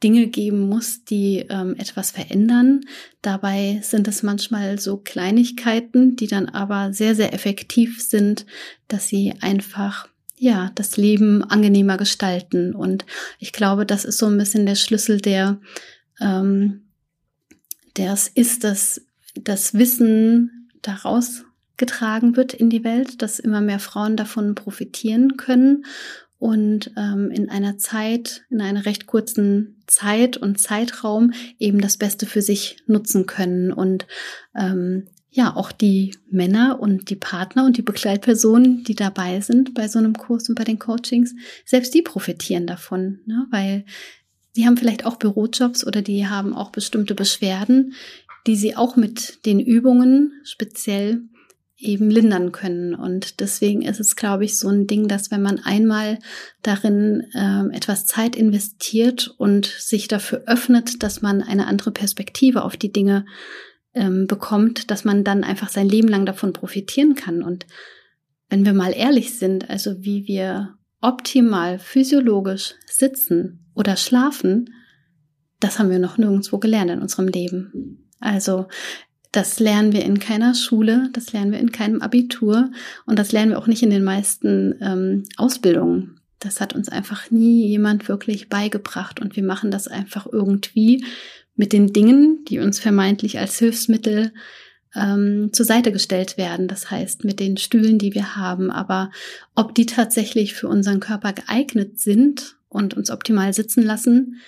[0.04, 2.82] Dinge geben muss, die ähm, etwas verändern.
[3.22, 8.46] Dabei sind es manchmal so Kleinigkeiten, die dann aber sehr, sehr effektiv sind,
[8.88, 12.76] dass sie einfach ja, das Leben angenehmer gestalten.
[12.76, 13.06] Und
[13.40, 15.60] ich glaube, das ist so ein bisschen der Schlüssel, der,
[16.20, 16.82] ähm,
[17.98, 19.02] es ist, dass
[19.36, 21.46] das Wissen daraus
[21.78, 25.86] getragen wird in die Welt, dass immer mehr Frauen davon profitieren können
[26.44, 32.26] und ähm, in einer Zeit, in einer recht kurzen Zeit und Zeitraum eben das Beste
[32.26, 34.08] für sich nutzen können und
[34.54, 39.88] ähm, ja, auch die Männer und die Partner und die Begleitpersonen, die dabei sind bei
[39.88, 41.34] so einem Kurs und bei den Coachings,
[41.66, 43.48] selbst die profitieren davon, ne?
[43.50, 43.86] weil
[44.58, 47.94] die haben vielleicht auch Bürojobs oder die haben auch bestimmte Beschwerden,
[48.48, 51.22] die sie auch mit den Übungen speziell
[51.84, 52.96] eben lindern können.
[52.96, 56.20] Und deswegen ist es, glaube ich, so ein Ding, dass wenn man einmal
[56.62, 62.78] darin ähm, etwas Zeit investiert und sich dafür öffnet, dass man eine andere Perspektive auf
[62.78, 63.26] die Dinge
[63.94, 67.44] ähm, bekommt, dass man dann einfach sein Leben lang davon profitieren kann.
[67.44, 67.66] Und
[68.50, 74.70] wenn wir mal ehrlich sind, also wie wir optimal physiologisch sitzen oder schlafen,
[75.60, 78.10] das haben wir noch nirgendwo gelernt in unserem Leben.
[78.20, 78.68] Also
[79.34, 82.70] das lernen wir in keiner Schule, das lernen wir in keinem Abitur
[83.06, 86.22] und das lernen wir auch nicht in den meisten ähm, Ausbildungen.
[86.40, 91.04] Das hat uns einfach nie jemand wirklich beigebracht und wir machen das einfach irgendwie
[91.56, 94.34] mit den Dingen, die uns vermeintlich als Hilfsmittel
[94.96, 96.68] ähm, zur Seite gestellt werden.
[96.68, 98.70] Das heißt, mit den Stühlen, die wir haben.
[98.70, 99.10] Aber
[99.56, 104.42] ob die tatsächlich für unseren Körper geeignet sind und uns optimal sitzen lassen,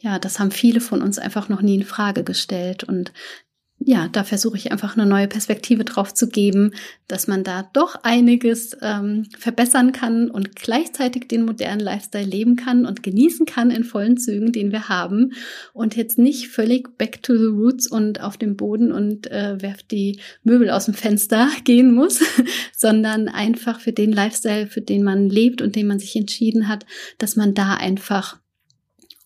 [0.00, 2.84] ja, das haben viele von uns einfach noch nie in Frage gestellt.
[2.84, 3.12] Und
[3.88, 6.72] ja, da versuche ich einfach eine neue Perspektive drauf zu geben,
[7.06, 12.84] dass man da doch einiges ähm, verbessern kann und gleichzeitig den modernen Lifestyle leben kann
[12.84, 15.34] und genießen kann in vollen Zügen, den wir haben.
[15.72, 19.92] Und jetzt nicht völlig back to the roots und auf dem Boden und äh, werft
[19.92, 22.18] die Möbel aus dem Fenster gehen muss,
[22.76, 26.86] sondern einfach für den Lifestyle, für den man lebt und den man sich entschieden hat,
[27.18, 28.36] dass man da einfach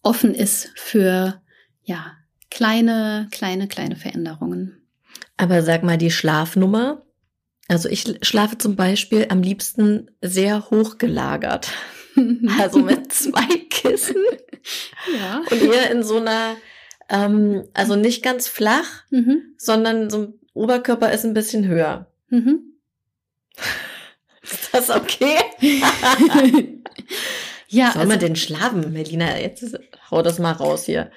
[0.03, 1.41] offen ist für
[1.83, 2.20] ja
[2.51, 4.81] kleine, kleine, kleine Veränderungen.
[5.37, 7.03] Aber sag mal, die Schlafnummer.
[7.69, 11.71] Also ich schlafe zum Beispiel am liebsten sehr hochgelagert.
[12.59, 14.23] Also mit zwei Kissen.
[15.17, 15.43] Ja.
[15.51, 16.57] Und eher in so einer,
[17.09, 19.55] ähm, also nicht ganz flach, mhm.
[19.57, 22.11] sondern so ein Oberkörper ist ein bisschen höher.
[22.29, 22.75] Mhm.
[24.43, 25.37] Ist das okay?
[27.69, 27.93] ja.
[27.93, 29.39] Soll also, man denn schlafen, Melina?
[29.39, 29.79] Jetzt
[30.11, 31.11] hau das mal raus hier.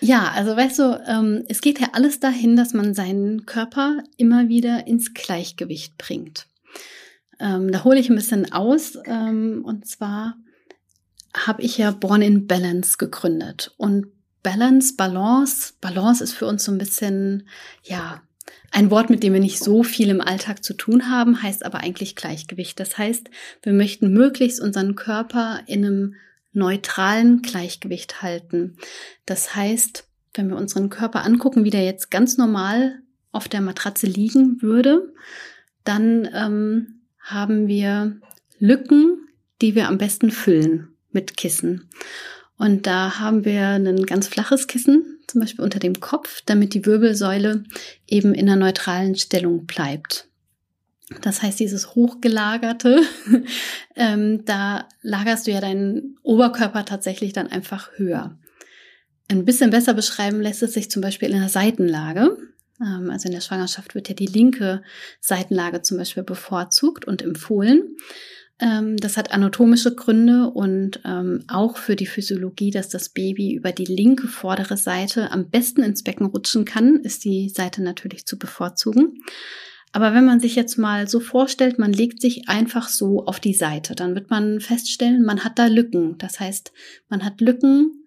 [0.00, 4.48] Ja, also weißt du, ähm, es geht ja alles dahin, dass man seinen Körper immer
[4.48, 6.46] wieder ins Gleichgewicht bringt.
[7.40, 8.98] Ähm, da hole ich ein bisschen aus.
[9.04, 10.36] Ähm, und zwar
[11.36, 13.74] habe ich ja Born in Balance gegründet.
[13.76, 14.06] Und
[14.42, 17.48] Balance, Balance, Balance ist für uns so ein bisschen,
[17.82, 18.22] ja,
[18.70, 21.80] ein Wort, mit dem wir nicht so viel im Alltag zu tun haben, heißt aber
[21.80, 22.78] eigentlich Gleichgewicht.
[22.78, 23.28] Das heißt,
[23.62, 26.14] wir möchten möglichst unseren Körper in einem
[26.52, 28.76] neutralen Gleichgewicht halten.
[29.26, 33.00] Das heißt, wenn wir unseren Körper angucken, wie der jetzt ganz normal
[33.32, 35.12] auf der Matratze liegen würde,
[35.84, 38.20] dann ähm, haben wir
[38.58, 39.28] Lücken,
[39.60, 41.88] die wir am besten füllen mit Kissen.
[42.56, 46.84] Und da haben wir ein ganz flaches Kissen, zum Beispiel unter dem Kopf, damit die
[46.84, 47.64] Wirbelsäule
[48.06, 50.27] eben in einer neutralen Stellung bleibt.
[51.22, 53.02] Das heißt, dieses hochgelagerte,
[53.96, 58.38] ähm, da lagerst du ja deinen Oberkörper tatsächlich dann einfach höher.
[59.28, 62.36] Ein bisschen besser beschreiben lässt es sich zum Beispiel in der Seitenlage.
[62.80, 64.82] Ähm, also in der Schwangerschaft wird ja die linke
[65.20, 67.96] Seitenlage zum Beispiel bevorzugt und empfohlen.
[68.60, 73.72] Ähm, das hat anatomische Gründe und ähm, auch für die Physiologie, dass das Baby über
[73.72, 78.38] die linke vordere Seite am besten ins Becken rutschen kann, ist die Seite natürlich zu
[78.38, 79.22] bevorzugen.
[79.92, 83.54] Aber wenn man sich jetzt mal so vorstellt, man legt sich einfach so auf die
[83.54, 86.18] Seite, dann wird man feststellen, man hat da Lücken.
[86.18, 86.72] Das heißt,
[87.08, 88.04] man hat Lücken,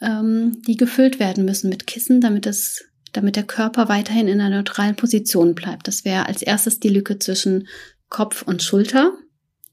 [0.00, 4.56] ähm, die gefüllt werden müssen mit Kissen, damit es, damit der Körper weiterhin in einer
[4.56, 5.88] neutralen Position bleibt.
[5.88, 7.66] Das wäre als erstes die Lücke zwischen
[8.08, 9.12] Kopf und Schulter,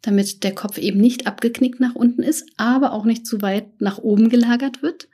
[0.02, 4.00] damit der Kopf eben nicht abgeknickt nach unten ist, aber auch nicht zu weit nach
[4.00, 5.08] oben gelagert wird.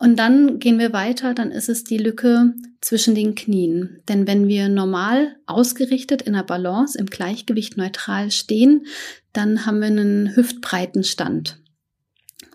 [0.00, 4.00] Und dann gehen wir weiter, dann ist es die Lücke zwischen den Knien.
[4.08, 8.86] Denn wenn wir normal ausgerichtet in der Balance, im Gleichgewicht neutral stehen,
[9.34, 11.62] dann haben wir einen hüftbreiten Stand.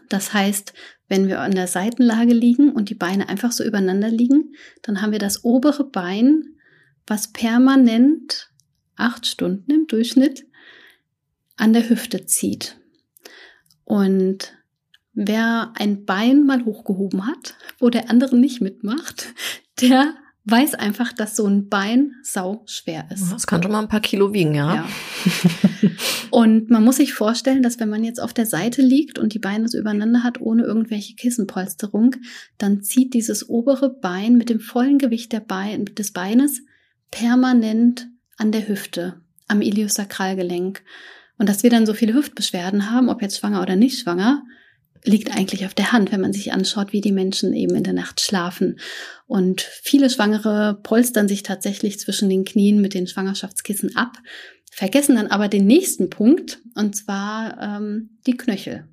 [0.10, 0.74] Das heißt,
[1.08, 5.12] wenn wir an der Seitenlage liegen und die Beine einfach so übereinander liegen, dann haben
[5.12, 6.56] wir das obere Bein,
[7.06, 8.50] was permanent
[8.96, 10.48] acht Stunden im Durchschnitt
[11.58, 12.78] an der Hüfte zieht.
[13.84, 14.55] Und
[15.16, 19.28] Wer ein Bein mal hochgehoben hat, wo der andere nicht mitmacht,
[19.82, 20.14] der
[20.46, 23.32] weiß einfach, dass so ein Bein sau schwer ist.
[23.32, 24.76] Das kann schon mal ein paar Kilo wiegen, ja.
[24.76, 24.88] ja.
[26.30, 29.40] und man muss sich vorstellen, dass wenn man jetzt auf der Seite liegt und die
[29.40, 32.16] Beine so übereinander hat, ohne irgendwelche Kissenpolsterung,
[32.60, 36.62] dann zieht dieses obere Bein mit dem vollen Gewicht Bein, des Beines
[37.10, 40.84] permanent an der Hüfte, am Iliosakralgelenk.
[41.38, 44.44] Und dass wir dann so viele Hüftbeschwerden haben, ob jetzt schwanger oder nicht schwanger,
[45.06, 47.94] liegt eigentlich auf der Hand, wenn man sich anschaut, wie die Menschen eben in der
[47.94, 48.80] Nacht schlafen.
[49.28, 54.18] Und viele Schwangere polstern sich tatsächlich zwischen den Knien mit den Schwangerschaftskissen ab,
[54.72, 58.88] vergessen dann aber den nächsten Punkt, und zwar ähm, die Knöchel.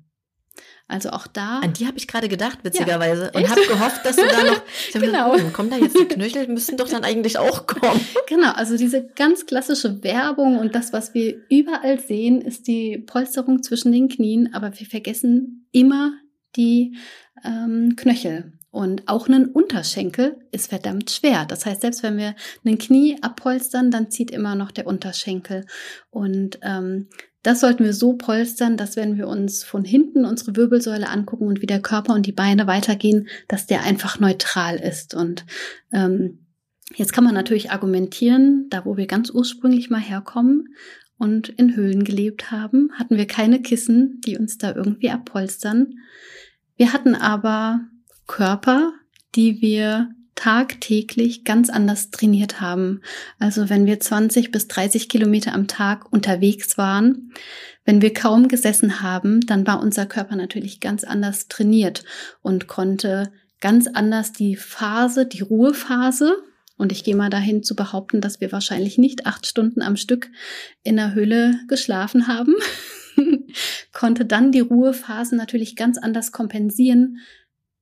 [0.93, 1.59] Also auch da.
[1.59, 3.31] An die habe ich gerade gedacht, witzigerweise.
[3.33, 4.61] Ja, und habe gehofft, dass du da noch.
[4.93, 5.31] genau.
[5.31, 7.99] Gedacht, hm, kommen da jetzt die Knöchel, müssten doch dann eigentlich auch kommen.
[8.27, 13.63] Genau, also diese ganz klassische Werbung und das, was wir überall sehen, ist die Polsterung
[13.63, 16.13] zwischen den Knien, aber wir vergessen immer
[16.55, 16.95] die
[17.43, 18.53] ähm, Knöchel.
[18.69, 21.45] Und auch ein Unterschenkel ist verdammt schwer.
[21.45, 25.65] Das heißt, selbst wenn wir ein Knie abpolstern, dann zieht immer noch der Unterschenkel.
[26.09, 27.07] Und ähm,
[27.43, 31.61] das sollten wir so polstern, dass wenn wir uns von hinten unsere Wirbelsäule angucken und
[31.61, 35.13] wie der Körper und die Beine weitergehen, dass der einfach neutral ist.
[35.13, 35.45] Und
[35.91, 36.39] ähm,
[36.95, 40.73] jetzt kann man natürlich argumentieren, da wo wir ganz ursprünglich mal herkommen
[41.17, 45.95] und in Höhlen gelebt haben, hatten wir keine Kissen, die uns da irgendwie abpolstern.
[46.77, 47.81] Wir hatten aber
[48.25, 48.93] Körper,
[49.35, 50.09] die wir
[50.43, 52.99] tagtäglich ganz anders trainiert haben.
[53.39, 57.31] Also wenn wir 20 bis 30 Kilometer am Tag unterwegs waren,
[57.85, 62.03] wenn wir kaum gesessen haben, dann war unser Körper natürlich ganz anders trainiert
[62.41, 66.35] und konnte ganz anders die Phase, die Ruhephase
[66.75, 70.29] Und ich gehe mal dahin zu behaupten, dass wir wahrscheinlich nicht acht Stunden am Stück
[70.83, 72.55] in der Höhle geschlafen haben.
[73.93, 77.19] Konnte dann die Ruhephasen natürlich ganz anders kompensieren,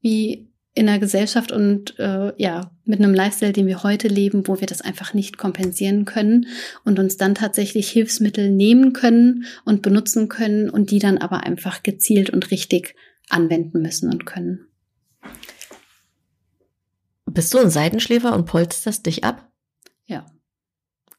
[0.01, 4.59] wie in der Gesellschaft und äh, ja, mit einem Lifestyle, den wir heute leben, wo
[4.61, 6.47] wir das einfach nicht kompensieren können
[6.85, 11.83] und uns dann tatsächlich Hilfsmittel nehmen können und benutzen können und die dann aber einfach
[11.83, 12.95] gezielt und richtig
[13.29, 14.65] anwenden müssen und können.
[17.25, 19.51] Bist du ein Seitenschläfer und polsterst dich ab?
[20.05, 20.25] Ja.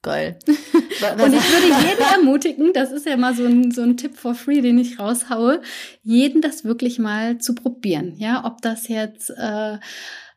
[0.02, 0.36] Geil.
[0.46, 4.34] und ich würde jeden ermutigen, das ist ja mal so ein, so ein Tipp for
[4.34, 5.62] free, den ich raushaue,
[6.02, 8.14] jeden das wirklich mal zu probieren.
[8.16, 9.78] Ja, ob das jetzt äh,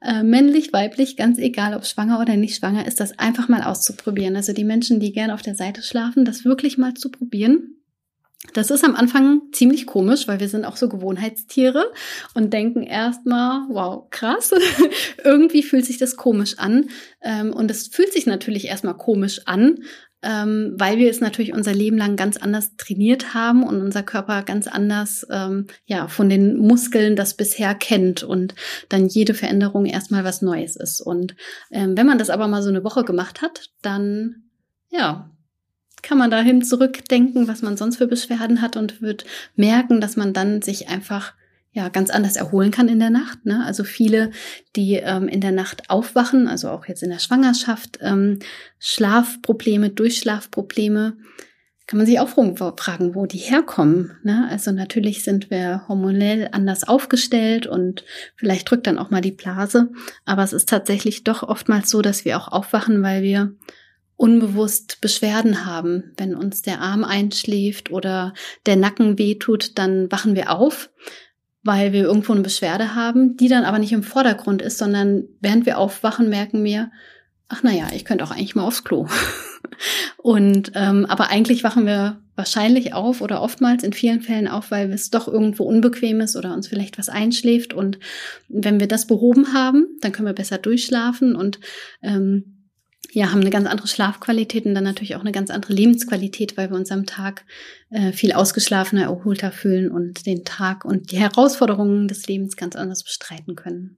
[0.02, 4.36] äh, männlich, weiblich, ganz egal, ob schwanger oder nicht schwanger ist, das einfach mal auszuprobieren.
[4.36, 7.76] Also die Menschen, die gerne auf der Seite schlafen, das wirklich mal zu probieren.
[8.54, 11.92] Das ist am Anfang ziemlich komisch, weil wir sind auch so Gewohnheitstiere
[12.34, 14.54] und denken erstmal, wow, krass,
[15.24, 16.90] irgendwie fühlt sich das komisch an.
[17.22, 19.80] Ähm, und es fühlt sich natürlich erstmal komisch an,
[20.22, 24.44] ähm, weil wir es natürlich unser Leben lang ganz anders trainiert haben und unser Körper
[24.44, 28.56] ganz anders ähm, ja von den Muskeln das bisher kennt und
[28.90, 31.02] dann jede Veränderung erstmal was Neues ist.
[31.02, 31.36] Und
[31.70, 34.46] wenn man das aber mal so eine Woche gemacht hat, dann
[34.90, 35.30] ja,
[36.02, 40.34] kann man dahin zurückdenken, was man sonst für Beschwerden hat und wird merken, dass man
[40.34, 41.34] dann sich einfach
[41.76, 43.46] ja ganz anders erholen kann in der Nacht.
[43.46, 43.64] Ne?
[43.66, 44.32] Also viele,
[44.76, 48.40] die ähm, in der Nacht aufwachen, also auch jetzt in der Schwangerschaft, ähm,
[48.80, 51.18] Schlafprobleme, Durchschlafprobleme,
[51.88, 54.18] kann man sich auch fragen, wo die herkommen.
[54.24, 54.48] Ne?
[54.50, 58.04] Also natürlich sind wir hormonell anders aufgestellt und
[58.36, 59.92] vielleicht drückt dann auch mal die Blase,
[60.24, 63.54] aber es ist tatsächlich doch oftmals so, dass wir auch aufwachen, weil wir
[64.18, 66.14] unbewusst Beschwerden haben.
[66.18, 68.34] Wenn uns der Arm einschläft oder
[68.66, 70.90] der Nacken wehtut, dann wachen wir auf,
[71.64, 75.66] weil wir irgendwo eine Beschwerde haben, die dann aber nicht im Vordergrund ist, sondern während
[75.66, 76.92] wir aufwachen, merken wir,
[77.48, 79.08] ach naja, ich könnte auch eigentlich mal aufs Klo.
[80.18, 84.92] Und ähm, aber eigentlich wachen wir wahrscheinlich auf oder oftmals in vielen Fällen auf, weil
[84.92, 87.74] es doch irgendwo unbequem ist oder uns vielleicht was einschläft.
[87.74, 88.00] Und
[88.48, 91.60] wenn wir das behoben haben, dann können wir besser durchschlafen und
[92.02, 92.55] ähm,
[93.16, 96.70] ja, haben eine ganz andere Schlafqualität und dann natürlich auch eine ganz andere Lebensqualität, weil
[96.70, 97.46] wir uns am Tag
[97.90, 103.06] äh, viel ausgeschlafener, erholter fühlen und den Tag und die Herausforderungen des Lebens ganz anders
[103.06, 103.98] bestreiten können.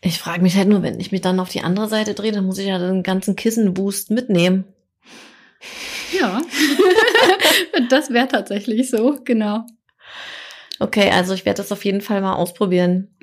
[0.00, 2.44] Ich frage mich halt nur, wenn ich mich dann auf die andere Seite drehe, dann
[2.44, 4.64] muss ich ja den ganzen Kissenboost mitnehmen.
[6.12, 6.42] Ja,
[7.88, 9.64] das wäre tatsächlich so, genau.
[10.80, 13.15] Okay, also ich werde das auf jeden Fall mal ausprobieren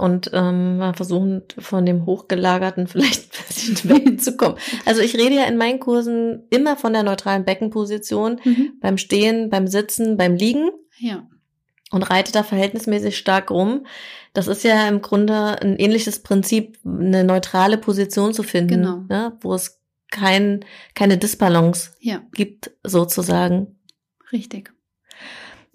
[0.00, 4.58] und ähm, mal versuchen, von dem Hochgelagerten vielleicht ein bisschen wegzukommen.
[4.86, 8.72] Also ich rede ja in meinen Kursen immer von der neutralen Beckenposition, mhm.
[8.80, 10.70] beim Stehen, beim Sitzen, beim Liegen.
[10.98, 11.28] Ja.
[11.90, 13.86] Und reite da verhältnismäßig stark rum.
[14.32, 19.04] Das ist ja im Grunde ein ähnliches Prinzip, eine neutrale Position zu finden, genau.
[19.08, 22.22] ne, wo es kein, keine Disbalance ja.
[22.32, 23.78] gibt, sozusagen.
[24.32, 24.72] Richtig.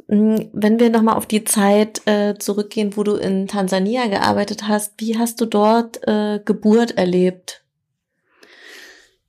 [0.08, 4.94] Hm, wenn wir nochmal auf die Zeit äh, zurückgehen, wo du in Tansania gearbeitet hast,
[4.98, 7.63] wie hast du dort äh, Geburt erlebt?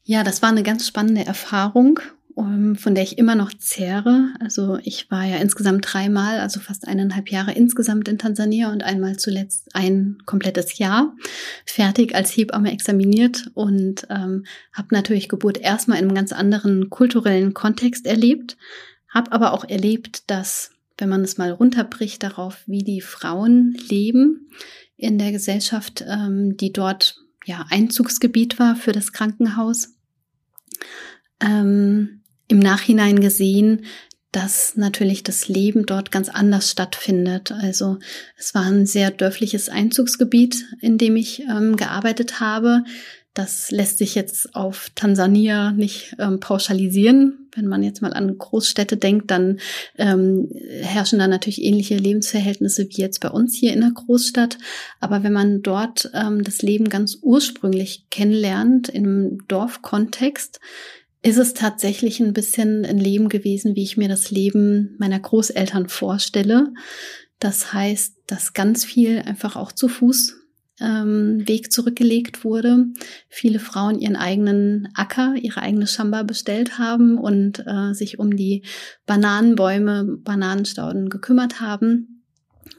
[0.05, 1.99] Ja, das war eine ganz spannende Erfahrung,
[2.35, 4.29] um, ähm, von der ich immer noch zehre.
[4.39, 9.17] Also ich war ja insgesamt dreimal, also fast eineinhalb Jahre insgesamt in Tansania und einmal
[9.17, 11.15] zuletzt ein komplettes Jahr
[11.65, 17.55] fertig als Hebamme examiniert und ähm, habe natürlich Geburt erstmal in einem ganz anderen kulturellen
[17.55, 18.59] Kontext erlebt
[19.17, 24.51] hab aber auch erlebt, dass, wenn man es mal runterbricht darauf, wie die Frauen leben
[24.97, 29.95] in der Gesellschaft, ähm, die dort ja Einzugsgebiet war für das Krankenhaus,
[31.41, 33.87] ähm, im Nachhinein gesehen,
[34.33, 37.53] dass natürlich das Leben dort ganz anders stattfindet.
[37.53, 37.99] Also
[38.37, 42.85] es war ein sehr dörfliches Einzugsgebiet, in dem ich ähm, gearbeitet habe.
[43.33, 47.46] Das lässt sich jetzt auf Tansania nicht ähm, pauschalisieren.
[47.57, 49.59] Wenn man jetzt mal an Großstädte denkt, dann
[49.97, 50.51] ähm,
[50.83, 54.59] herrschen da natürlich ähnliche Lebensverhältnisse wie jetzt bei uns hier in der Großstadt.
[55.01, 60.61] Aber wenn man dort ähm, das Leben ganz ursprünglich kennenlernt, im Dorfkontext,
[61.23, 65.89] ist es tatsächlich ein bisschen ein Leben gewesen, wie ich mir das Leben meiner Großeltern
[65.89, 66.73] vorstelle.
[67.41, 70.46] Das heißt, dass ganz viel einfach auch zu Fuß
[70.81, 72.87] ähm, Weg zurückgelegt wurde.
[73.29, 78.63] Viele Frauen ihren eigenen Acker, ihre eigene Schamba bestellt haben und äh, sich um die
[79.07, 82.23] Bananenbäume, Bananenstauden gekümmert haben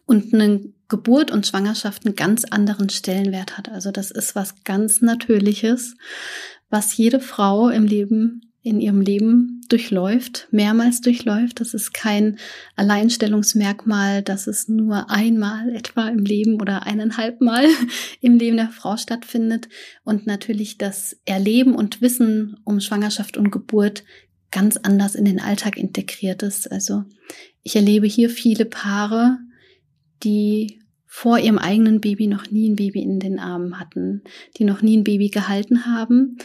[0.05, 3.69] und eine Geburt und Schwangerschaft einen ganz anderen Stellenwert hat.
[3.69, 5.95] Also das ist was ganz Natürliches,
[6.69, 11.59] was jede Frau im Leben in ihrem Leben durchläuft, mehrmals durchläuft.
[11.61, 12.37] Das ist kein
[12.75, 17.65] Alleinstellungsmerkmal, dass es nur einmal etwa im Leben oder eineinhalb Mal
[18.21, 19.69] im Leben der Frau stattfindet.
[20.03, 24.03] Und natürlich das Erleben und Wissen um Schwangerschaft und Geburt
[24.51, 26.71] ganz anders in den Alltag integriert ist.
[26.71, 27.03] Also
[27.63, 29.37] ich erlebe hier viele Paare,
[30.23, 34.23] die vor ihrem eigenen Baby noch nie ein Baby in den Armen hatten,
[34.57, 36.37] die noch nie ein Baby gehalten haben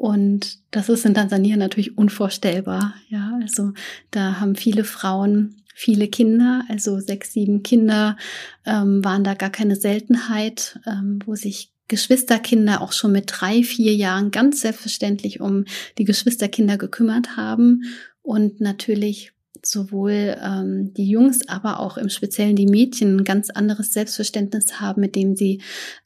[0.00, 2.94] und das ist in Tansania natürlich unvorstellbar.
[3.10, 3.74] Ja, also
[4.10, 8.16] da haben viele Frauen viele Kinder, also sechs, sieben Kinder
[8.64, 13.94] ähm, waren da gar keine Seltenheit, ähm, wo sich Geschwisterkinder auch schon mit drei, vier
[13.94, 15.66] Jahren ganz selbstverständlich um
[15.98, 17.82] die Geschwisterkinder gekümmert haben
[18.22, 19.32] und natürlich
[19.62, 25.02] sowohl ähm, die Jungs, aber auch im Speziellen die Mädchen ein ganz anderes Selbstverständnis haben,
[25.02, 25.60] mit dem sie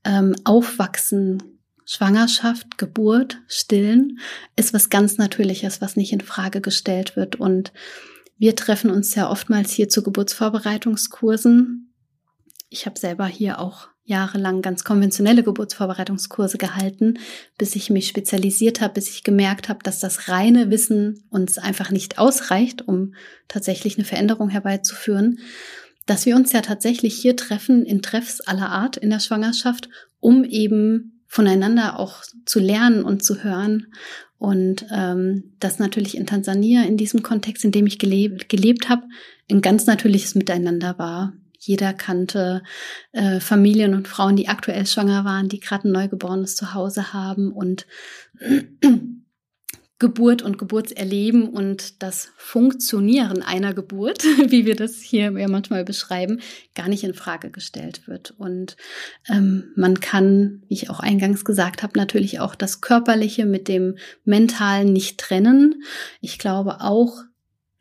[0.05, 1.53] ähm, aufwachsen
[1.85, 4.18] Schwangerschaft, Geburt, Stillen
[4.57, 7.37] ist was ganz Natürliches, was nicht in Frage gestellt wird.
[7.37, 7.72] Und
[8.39, 11.93] wir treffen uns ja oftmals hier zu Geburtsvorbereitungskursen.
[12.70, 17.18] Ich habe selber hier auch jahrelang ganz konventionelle Geburtsvorbereitungskurse gehalten,
[17.57, 21.91] bis ich mich spezialisiert habe, bis ich gemerkt habe, dass das reine Wissen uns einfach
[21.91, 23.14] nicht ausreicht, um
[23.49, 25.39] tatsächlich eine Veränderung herbeizuführen,
[26.07, 29.89] dass wir uns ja tatsächlich hier treffen in Treffs aller Art in der Schwangerschaft,
[30.20, 33.89] um eben voneinander auch zu lernen und zu hören.
[34.39, 39.03] Und ähm, das natürlich in Tansania, in diesem Kontext, in dem ich gelebt, gelebt habe,
[39.51, 41.32] ein ganz natürliches Miteinander war.
[41.59, 42.62] Jeder kannte
[43.11, 47.51] äh, Familien und Frauen, die aktuell schwanger waren, die gerade ein Neugeborenes zu Hause haben
[47.53, 47.87] und
[50.05, 56.42] Geburt und Geburtserleben und das Funktionieren einer Geburt, wie wir das hier ja manchmal beschreiben,
[56.74, 58.32] gar nicht in Frage gestellt wird.
[58.32, 58.76] Und
[59.30, 63.96] ähm, man kann, wie ich auch eingangs gesagt habe, natürlich auch das Körperliche mit dem
[64.26, 65.82] Mentalen nicht trennen.
[66.20, 67.22] Ich glaube auch,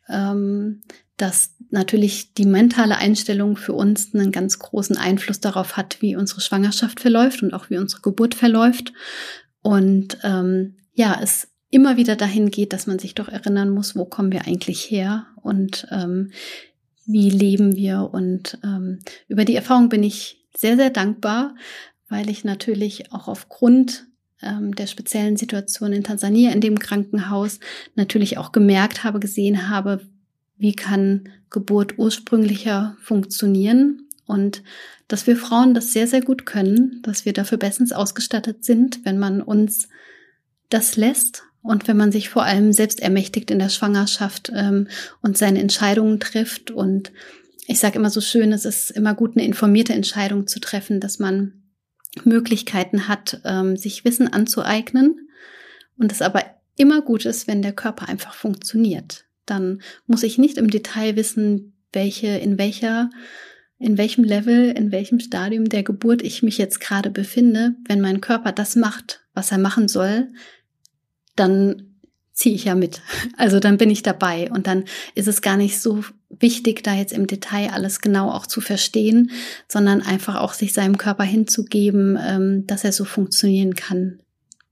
[0.08, 0.80] ähm,
[1.18, 6.40] dass natürlich die mentale Einstellung für uns einen ganz großen Einfluss darauf hat, wie unsere
[6.40, 8.94] Schwangerschaft verläuft und auch wie unsere Geburt verläuft.
[9.60, 14.04] Und ähm, ja, es immer wieder dahin geht, dass man sich doch erinnern muss, wo
[14.04, 16.30] kommen wir eigentlich her und ähm,
[17.04, 18.10] wie leben wir.
[18.12, 21.56] Und ähm, über die Erfahrung bin ich sehr, sehr dankbar,
[22.08, 24.06] weil ich natürlich auch aufgrund
[24.40, 27.58] ähm, der speziellen Situation in Tansania in dem Krankenhaus
[27.96, 30.00] natürlich auch gemerkt habe, gesehen habe,
[30.56, 34.62] wie kann Geburt ursprünglicher funktionieren und
[35.08, 39.18] dass wir Frauen das sehr, sehr gut können, dass wir dafür bestens ausgestattet sind, wenn
[39.18, 39.88] man uns
[40.70, 44.86] das lässt und wenn man sich vor allem selbst ermächtigt in der Schwangerschaft ähm,
[45.22, 46.70] und seine Entscheidungen trifft.
[46.70, 47.10] Und
[47.66, 51.18] ich sage immer so schön, es ist immer gut, eine informierte Entscheidung zu treffen, dass
[51.18, 51.62] man
[52.22, 55.30] Möglichkeiten hat, ähm, sich Wissen anzueignen.
[55.96, 56.44] Und es aber
[56.76, 59.24] immer gut ist, wenn der Körper einfach funktioniert.
[59.46, 63.08] Dann muss ich nicht im Detail wissen, welche, in welcher
[63.78, 68.20] in welchem Level, in welchem Stadium der Geburt ich mich jetzt gerade befinde, wenn mein
[68.20, 70.28] Körper das macht, was er machen soll,
[71.36, 71.94] dann
[72.32, 73.00] ziehe ich ja mit.
[73.36, 77.12] Also dann bin ich dabei und dann ist es gar nicht so wichtig, da jetzt
[77.12, 79.30] im Detail alles genau auch zu verstehen,
[79.68, 84.20] sondern einfach auch sich seinem Körper hinzugeben, ähm, dass er so funktionieren kann,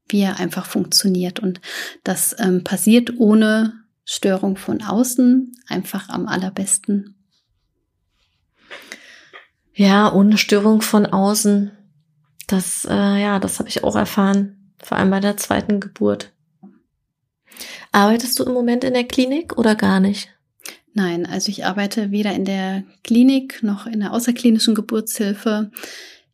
[0.09, 1.41] wie er einfach funktioniert.
[1.41, 1.61] Und
[2.05, 3.73] das ähm, passiert ohne
[4.05, 7.15] Störung von außen einfach am allerbesten.
[9.75, 11.71] Ja, ohne Störung von außen.
[12.47, 16.33] Das, äh, ja, das habe ich auch erfahren, vor allem bei der zweiten Geburt.
[17.93, 20.29] Arbeitest du im Moment in der Klinik oder gar nicht?
[20.95, 25.71] Nein, also ich arbeite weder in der Klinik noch in der außerklinischen Geburtshilfe.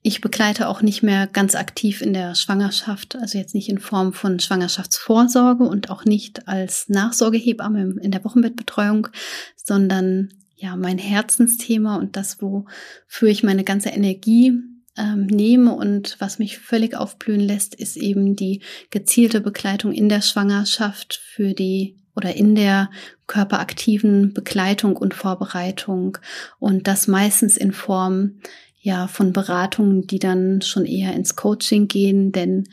[0.03, 4.13] Ich begleite auch nicht mehr ganz aktiv in der Schwangerschaft, also jetzt nicht in Form
[4.13, 9.09] von Schwangerschaftsvorsorge und auch nicht als Nachsorgehebamme in der Wochenbettbetreuung,
[9.57, 14.53] sondern ja, mein Herzensthema und das, wofür ich meine ganze Energie
[14.99, 20.23] ähm, nehme und was mich völlig aufblühen lässt, ist eben die gezielte Begleitung in der
[20.23, 22.91] Schwangerschaft für die oder in der
[23.29, 26.19] körperaktiven Begleitung und Vorbereitung.
[26.59, 28.41] Und das meistens in Form
[28.81, 32.65] ja von Beratungen, die dann schon eher ins Coaching gehen, denn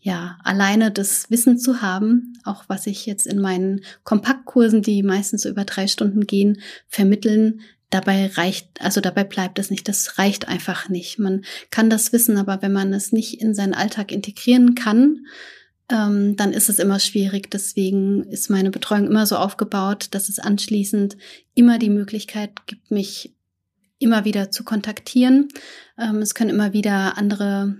[0.00, 5.44] ja, alleine das Wissen zu haben, auch was ich jetzt in meinen Kompaktkursen, die meistens
[5.44, 7.60] über drei Stunden gehen, vermitteln,
[7.92, 9.86] dabei reicht, also dabei bleibt es nicht.
[9.88, 11.18] Das reicht einfach nicht.
[11.18, 15.26] Man kann das wissen, aber wenn man es nicht in seinen Alltag integrieren kann,
[15.90, 17.50] ähm, dann ist es immer schwierig.
[17.50, 21.16] Deswegen ist meine Betreuung immer so aufgebaut, dass es anschließend
[21.54, 23.34] immer die Möglichkeit gibt, mich
[23.98, 25.48] immer wieder zu kontaktieren.
[25.98, 27.76] Ähm, es können immer wieder andere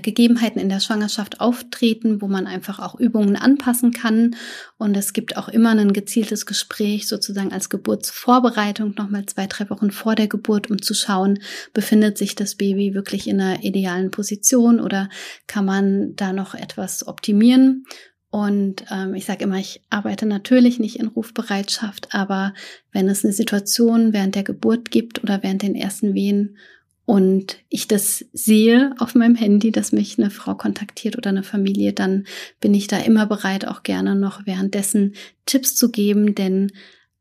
[0.00, 4.36] Gegebenheiten in der Schwangerschaft auftreten, wo man einfach auch Übungen anpassen kann.
[4.78, 9.90] Und es gibt auch immer ein gezieltes Gespräch sozusagen als Geburtsvorbereitung nochmal zwei, drei Wochen
[9.90, 11.38] vor der Geburt, um zu schauen,
[11.72, 15.08] befindet sich das Baby wirklich in einer idealen Position oder
[15.46, 17.84] kann man da noch etwas optimieren.
[18.30, 22.52] Und ähm, ich sage immer, ich arbeite natürlich nicht in Rufbereitschaft, aber
[22.90, 26.56] wenn es eine Situation während der Geburt gibt oder während den ersten Wehen
[27.06, 31.92] und ich das sehe auf meinem Handy, dass mich eine Frau kontaktiert oder eine Familie,
[31.92, 32.24] dann
[32.60, 36.72] bin ich da immer bereit, auch gerne noch währenddessen Tipps zu geben, denn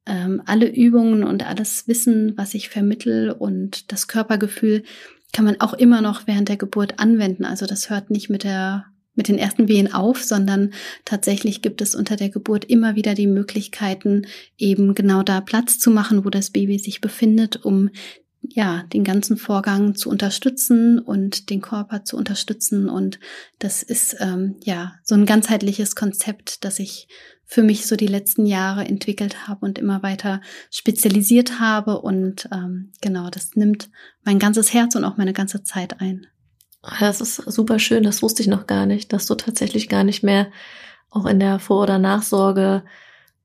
[0.05, 4.83] ähm, alle Übungen und alles Wissen, was ich vermittel und das Körpergefühl
[5.33, 7.43] kann man auch immer noch während der Geburt anwenden.
[7.43, 10.73] Also das hört nicht mit der mit den ersten Wehen auf, sondern
[11.05, 14.25] tatsächlich gibt es unter der Geburt immer wieder die Möglichkeiten,
[14.57, 17.91] eben genau da Platz zu machen, wo das Baby sich befindet, um
[18.49, 22.89] ja, den ganzen Vorgang zu unterstützen und den Körper zu unterstützen.
[22.89, 23.19] Und
[23.59, 27.07] das ist ähm, ja so ein ganzheitliches Konzept, das ich
[27.45, 30.41] für mich so die letzten Jahre entwickelt habe und immer weiter
[30.71, 32.01] spezialisiert habe.
[32.01, 33.89] Und ähm, genau, das nimmt
[34.23, 36.27] mein ganzes Herz und auch meine ganze Zeit ein.
[36.99, 40.21] Das ist super schön, das wusste ich noch gar nicht, dass du tatsächlich gar nicht
[40.21, 40.51] mehr
[41.09, 42.83] auch in der Vor- oder Nachsorge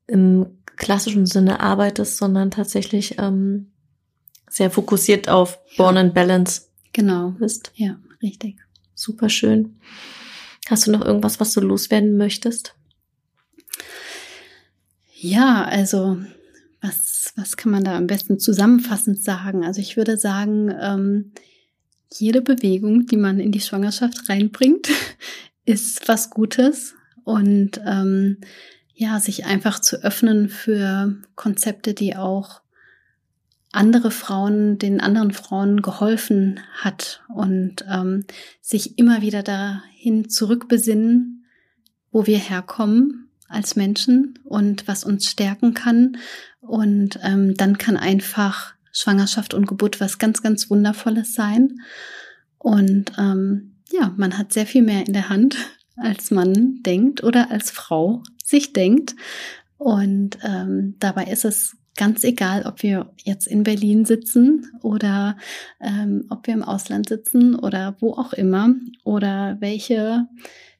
[0.09, 0.47] im
[0.77, 3.71] klassischen Sinne arbeitest, sondern tatsächlich ähm,
[4.51, 6.63] sehr fokussiert auf Born and Balance.
[6.93, 7.31] Genau.
[7.39, 7.73] Bist.
[7.75, 8.57] Ja, richtig.
[8.95, 9.79] Super schön.
[10.69, 12.75] Hast du noch irgendwas, was du loswerden möchtest?
[15.15, 16.19] Ja, also
[16.81, 19.65] was, was kann man da am besten zusammenfassend sagen?
[19.65, 21.33] Also ich würde sagen, ähm,
[22.13, 24.89] jede Bewegung, die man in die Schwangerschaft reinbringt,
[25.65, 26.95] ist was Gutes
[27.25, 28.39] und ähm,
[28.95, 32.63] ja, sich einfach zu öffnen für Konzepte, die auch
[33.73, 38.25] andere Frauen, den anderen Frauen geholfen hat und ähm,
[38.61, 41.45] sich immer wieder dahin zurückbesinnen,
[42.11, 46.17] wo wir herkommen als Menschen und was uns stärken kann.
[46.61, 51.81] Und ähm, dann kann einfach Schwangerschaft und Geburt was ganz, ganz Wundervolles sein.
[52.59, 55.57] Und ähm, ja, man hat sehr viel mehr in der Hand,
[55.97, 59.15] als man denkt oder als Frau sich denkt.
[59.77, 65.37] Und ähm, dabei ist es ganz egal, ob wir jetzt in Berlin sitzen oder
[65.81, 68.75] ähm, ob wir im Ausland sitzen oder wo auch immer
[69.05, 70.27] oder welche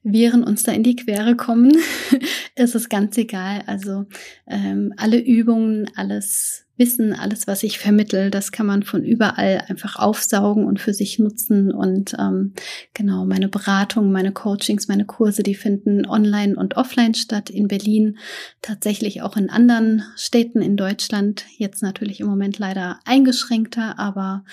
[0.01, 1.73] Viren uns da in die Quere kommen,
[2.55, 3.63] ist es ganz egal.
[3.67, 4.05] Also
[4.47, 9.97] ähm, alle Übungen, alles Wissen, alles, was ich vermittel, das kann man von überall einfach
[9.97, 11.71] aufsaugen und für sich nutzen.
[11.71, 12.53] Und ähm,
[12.93, 18.17] genau, meine Beratung, meine Coachings, meine Kurse, die finden online und offline statt in Berlin,
[18.61, 21.45] tatsächlich auch in anderen Städten in Deutschland.
[21.57, 24.45] Jetzt natürlich im Moment leider eingeschränkter, aber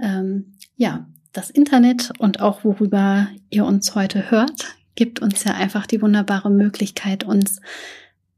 [0.00, 5.86] ähm, ja, das Internet und auch worüber ihr uns heute hört, gibt uns ja einfach
[5.86, 7.60] die wunderbare Möglichkeit, uns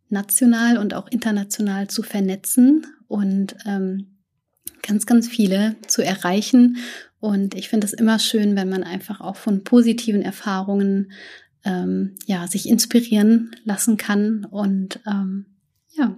[0.09, 4.19] national und auch international zu vernetzen und ähm,
[4.83, 6.77] ganz, ganz viele zu erreichen.
[7.21, 11.13] Und ich finde es immer schön, wenn man einfach auch von positiven Erfahrungen
[11.65, 15.47] ähm, ja sich inspirieren lassen kann und ähm,
[15.91, 16.17] ja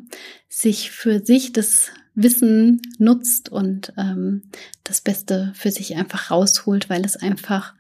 [0.49, 4.43] sich für sich das Wissen nutzt und ähm,
[4.85, 7.75] das Beste für sich einfach rausholt, weil es einfach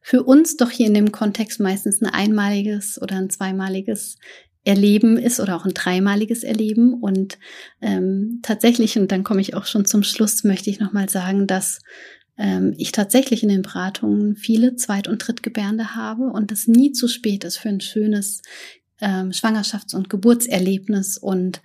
[0.00, 4.18] für uns doch hier in dem Kontext meistens ein einmaliges oder ein zweimaliges
[4.64, 6.94] Erleben ist oder auch ein dreimaliges Erleben.
[6.94, 7.38] Und
[7.80, 11.80] ähm, tatsächlich, und dann komme ich auch schon zum Schluss, möchte ich nochmal sagen, dass
[12.38, 17.08] ähm, ich tatsächlich in den Beratungen viele Zweit- und Drittgebärende habe und es nie zu
[17.08, 18.42] spät ist für ein schönes
[19.00, 21.18] ähm, Schwangerschafts- und Geburtserlebnis.
[21.18, 21.60] Und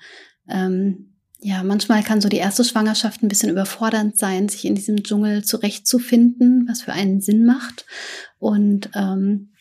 [0.50, 5.04] ähm, ja, manchmal kann so die erste Schwangerschaft ein bisschen überfordernd sein, sich in diesem
[5.04, 7.86] Dschungel zurechtzufinden, was für einen Sinn macht.
[8.39, 9.52] Und ähm,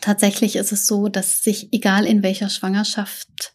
[0.00, 3.54] tatsächlich ist es so, dass sich, egal in welcher Schwangerschaft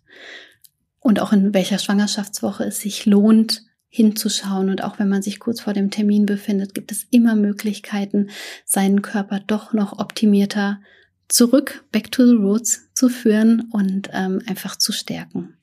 [1.00, 4.70] und auch in welcher Schwangerschaftswoche es sich lohnt, hinzuschauen.
[4.70, 8.30] Und auch wenn man sich kurz vor dem Termin befindet, gibt es immer Möglichkeiten,
[8.66, 10.82] seinen Körper doch noch optimierter
[11.28, 15.58] zurück, back to the roots zu führen und ähm, einfach zu stärken.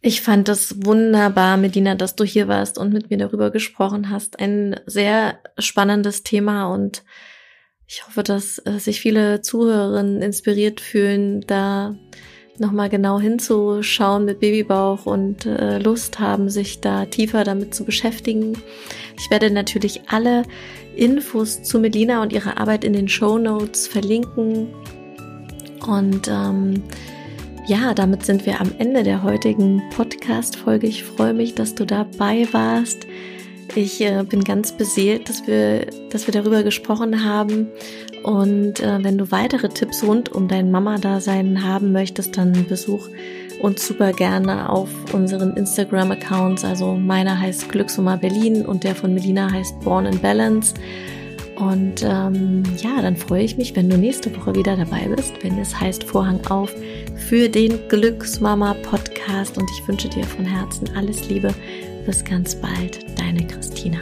[0.00, 4.38] Ich fand es wunderbar, Medina, dass du hier warst und mit mir darüber gesprochen hast.
[4.38, 7.04] Ein sehr spannendes Thema und
[7.86, 11.94] ich hoffe, dass äh, sich viele Zuhörerinnen inspiriert fühlen, da
[12.58, 18.56] nochmal genau hinzuschauen mit Babybauch und äh, Lust haben, sich da tiefer damit zu beschäftigen.
[19.18, 20.44] Ich werde natürlich alle
[20.96, 24.68] Infos zu Melina und ihrer Arbeit in den Show Notes verlinken.
[25.86, 26.84] Und ähm,
[27.66, 30.86] ja, damit sind wir am Ende der heutigen Podcast-Folge.
[30.86, 33.06] Ich freue mich, dass du dabei warst.
[33.76, 37.68] Ich äh, bin ganz beseelt, dass wir, dass wir darüber gesprochen haben.
[38.22, 43.08] Und äh, wenn du weitere Tipps rund um dein Mama-Dasein haben möchtest, dann besuch
[43.60, 46.64] uns super gerne auf unseren Instagram-Accounts.
[46.64, 50.74] Also meiner heißt Glücksumma Berlin und der von Melina heißt Born in Balance.
[51.56, 55.58] Und ähm, ja, dann freue ich mich, wenn du nächste Woche wieder dabei bist, wenn
[55.58, 56.72] es heißt Vorhang auf
[57.28, 59.56] für den Glücksmama Podcast.
[59.58, 61.54] Und ich wünsche dir von Herzen alles Liebe.
[62.06, 63.98] Bis ganz bald, deine Christina.